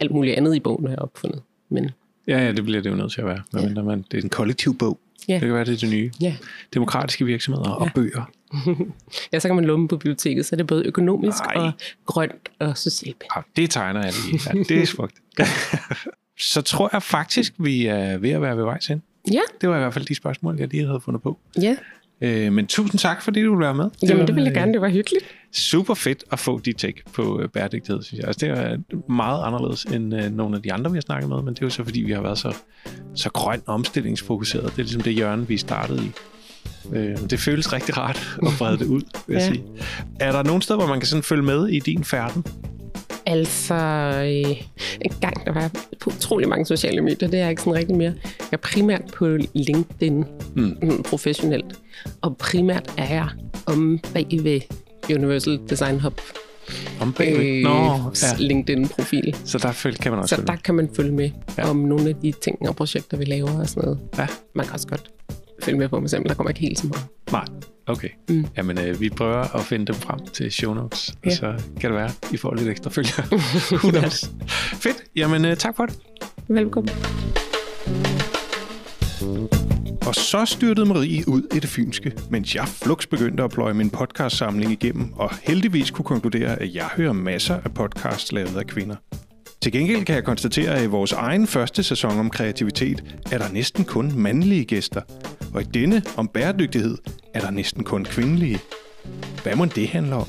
[0.00, 1.42] alt muligt andet i bogen er opfundet.
[1.68, 1.90] Men
[2.28, 3.42] Ja, ja, det bliver det jo nødt til at være.
[3.54, 3.60] Ja.
[3.60, 3.82] Ja.
[3.82, 4.98] Man, det er en kollektiv bog.
[5.28, 5.32] Ja.
[5.34, 6.10] Det kan være, det er det nye.
[6.20, 6.36] ja,
[6.74, 8.30] Demokratiske virksomheder og bøger.
[9.32, 11.54] ja, så kan man lumme på biblioteket, så er det både økonomisk Ej.
[11.56, 11.72] og
[12.06, 13.24] grønt og socialt.
[13.36, 14.40] Ja, det tegner jeg lige.
[14.54, 15.14] Ja, det er smukt.
[16.38, 19.00] Så tror jeg faktisk, vi er ved at være ved vejs ind.
[19.32, 21.38] Ja, Det var i hvert fald de spørgsmål, jeg lige havde fundet på.
[21.62, 21.76] ja.
[22.20, 23.90] Øh, men tusind tak, fordi du ville være med.
[24.02, 24.72] Jamen, var, det vil jeg gerne.
[24.72, 25.24] Det var hyggeligt.
[25.52, 28.26] Super fedt at få dit take på øh, bæredygtighed, synes jeg.
[28.26, 28.76] Altså, det er
[29.12, 31.66] meget anderledes end øh, nogle af de andre, vi har snakket med, men det er
[31.66, 32.54] jo så, fordi vi har været så,
[33.14, 34.64] så grøn omstillingsfokuseret.
[34.64, 36.10] Det er ligesom det hjørne, vi startede i.
[36.92, 39.46] Øh, det føles rigtig rart at brede det ud, vil jeg Ja.
[39.48, 39.64] sige.
[40.20, 42.44] Er der nogen steder, hvor man kan sådan følge med i din færden?
[43.26, 44.50] Altså, øh,
[45.00, 45.70] en gang der var jeg
[46.00, 48.12] på utrolig mange sociale medier, det er jeg ikke sådan rigtig mere.
[48.38, 50.24] Jeg er primært på LinkedIn,
[50.56, 51.02] Mm.
[51.02, 51.66] professionelt.
[52.22, 53.28] Og primært er jeg
[53.66, 54.60] om bagved
[55.14, 56.20] Universal Design Hub
[57.00, 57.44] Om bagved?
[57.46, 58.36] Øh, Nå, ja.
[58.38, 59.36] LinkedIn-profil.
[59.44, 61.70] Så der føl- kan man også Så følge der kan man følge med ja.
[61.70, 63.98] om nogle af de ting og projekter, vi laver og sådan noget.
[64.18, 64.26] Ja.
[64.54, 65.10] Man kan også godt
[65.64, 67.06] følge med på mig selv, der kommer ikke helt så meget.
[67.32, 67.44] Nej,
[67.86, 68.08] okay.
[68.28, 68.46] Mm.
[68.56, 71.34] Jamen, øh, vi prøver at finde dem frem til show notes, og Ja.
[71.34, 73.26] så kan det være, I får lidt ekstra følgere.
[73.82, 74.30] Who knows?
[74.74, 74.96] Fedt.
[75.16, 75.98] Jamen, øh, tak for det.
[76.48, 76.94] Velkommen.
[80.06, 83.90] Og så styrtede Marie ud i det fynske, mens jeg flux begyndte at pløje min
[83.90, 88.96] podcastsamling igennem, og heldigvis kunne konkludere, at jeg hører masser af podcasts lavet af kvinder.
[89.64, 93.48] Til gengæld kan jeg konstatere, at i vores egen første sæson om kreativitet er der
[93.52, 95.00] næsten kun mandlige gæster,
[95.54, 96.98] og i denne om bæredygtighed
[97.34, 98.58] er der næsten kun kvindelige.
[99.42, 100.28] Hvad må det handle om?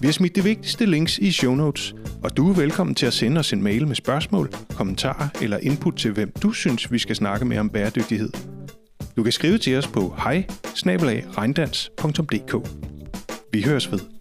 [0.00, 3.12] Vi har smidt de vigtigste links i show notes, Og du er velkommen til at
[3.12, 7.16] sende os en mail med spørgsmål, kommentarer eller input til, hvem du synes, vi skal
[7.16, 8.30] snakke med om bæredygtighed.
[9.16, 10.46] Du kan skrive til os på hej
[13.52, 14.13] Vi høres ved.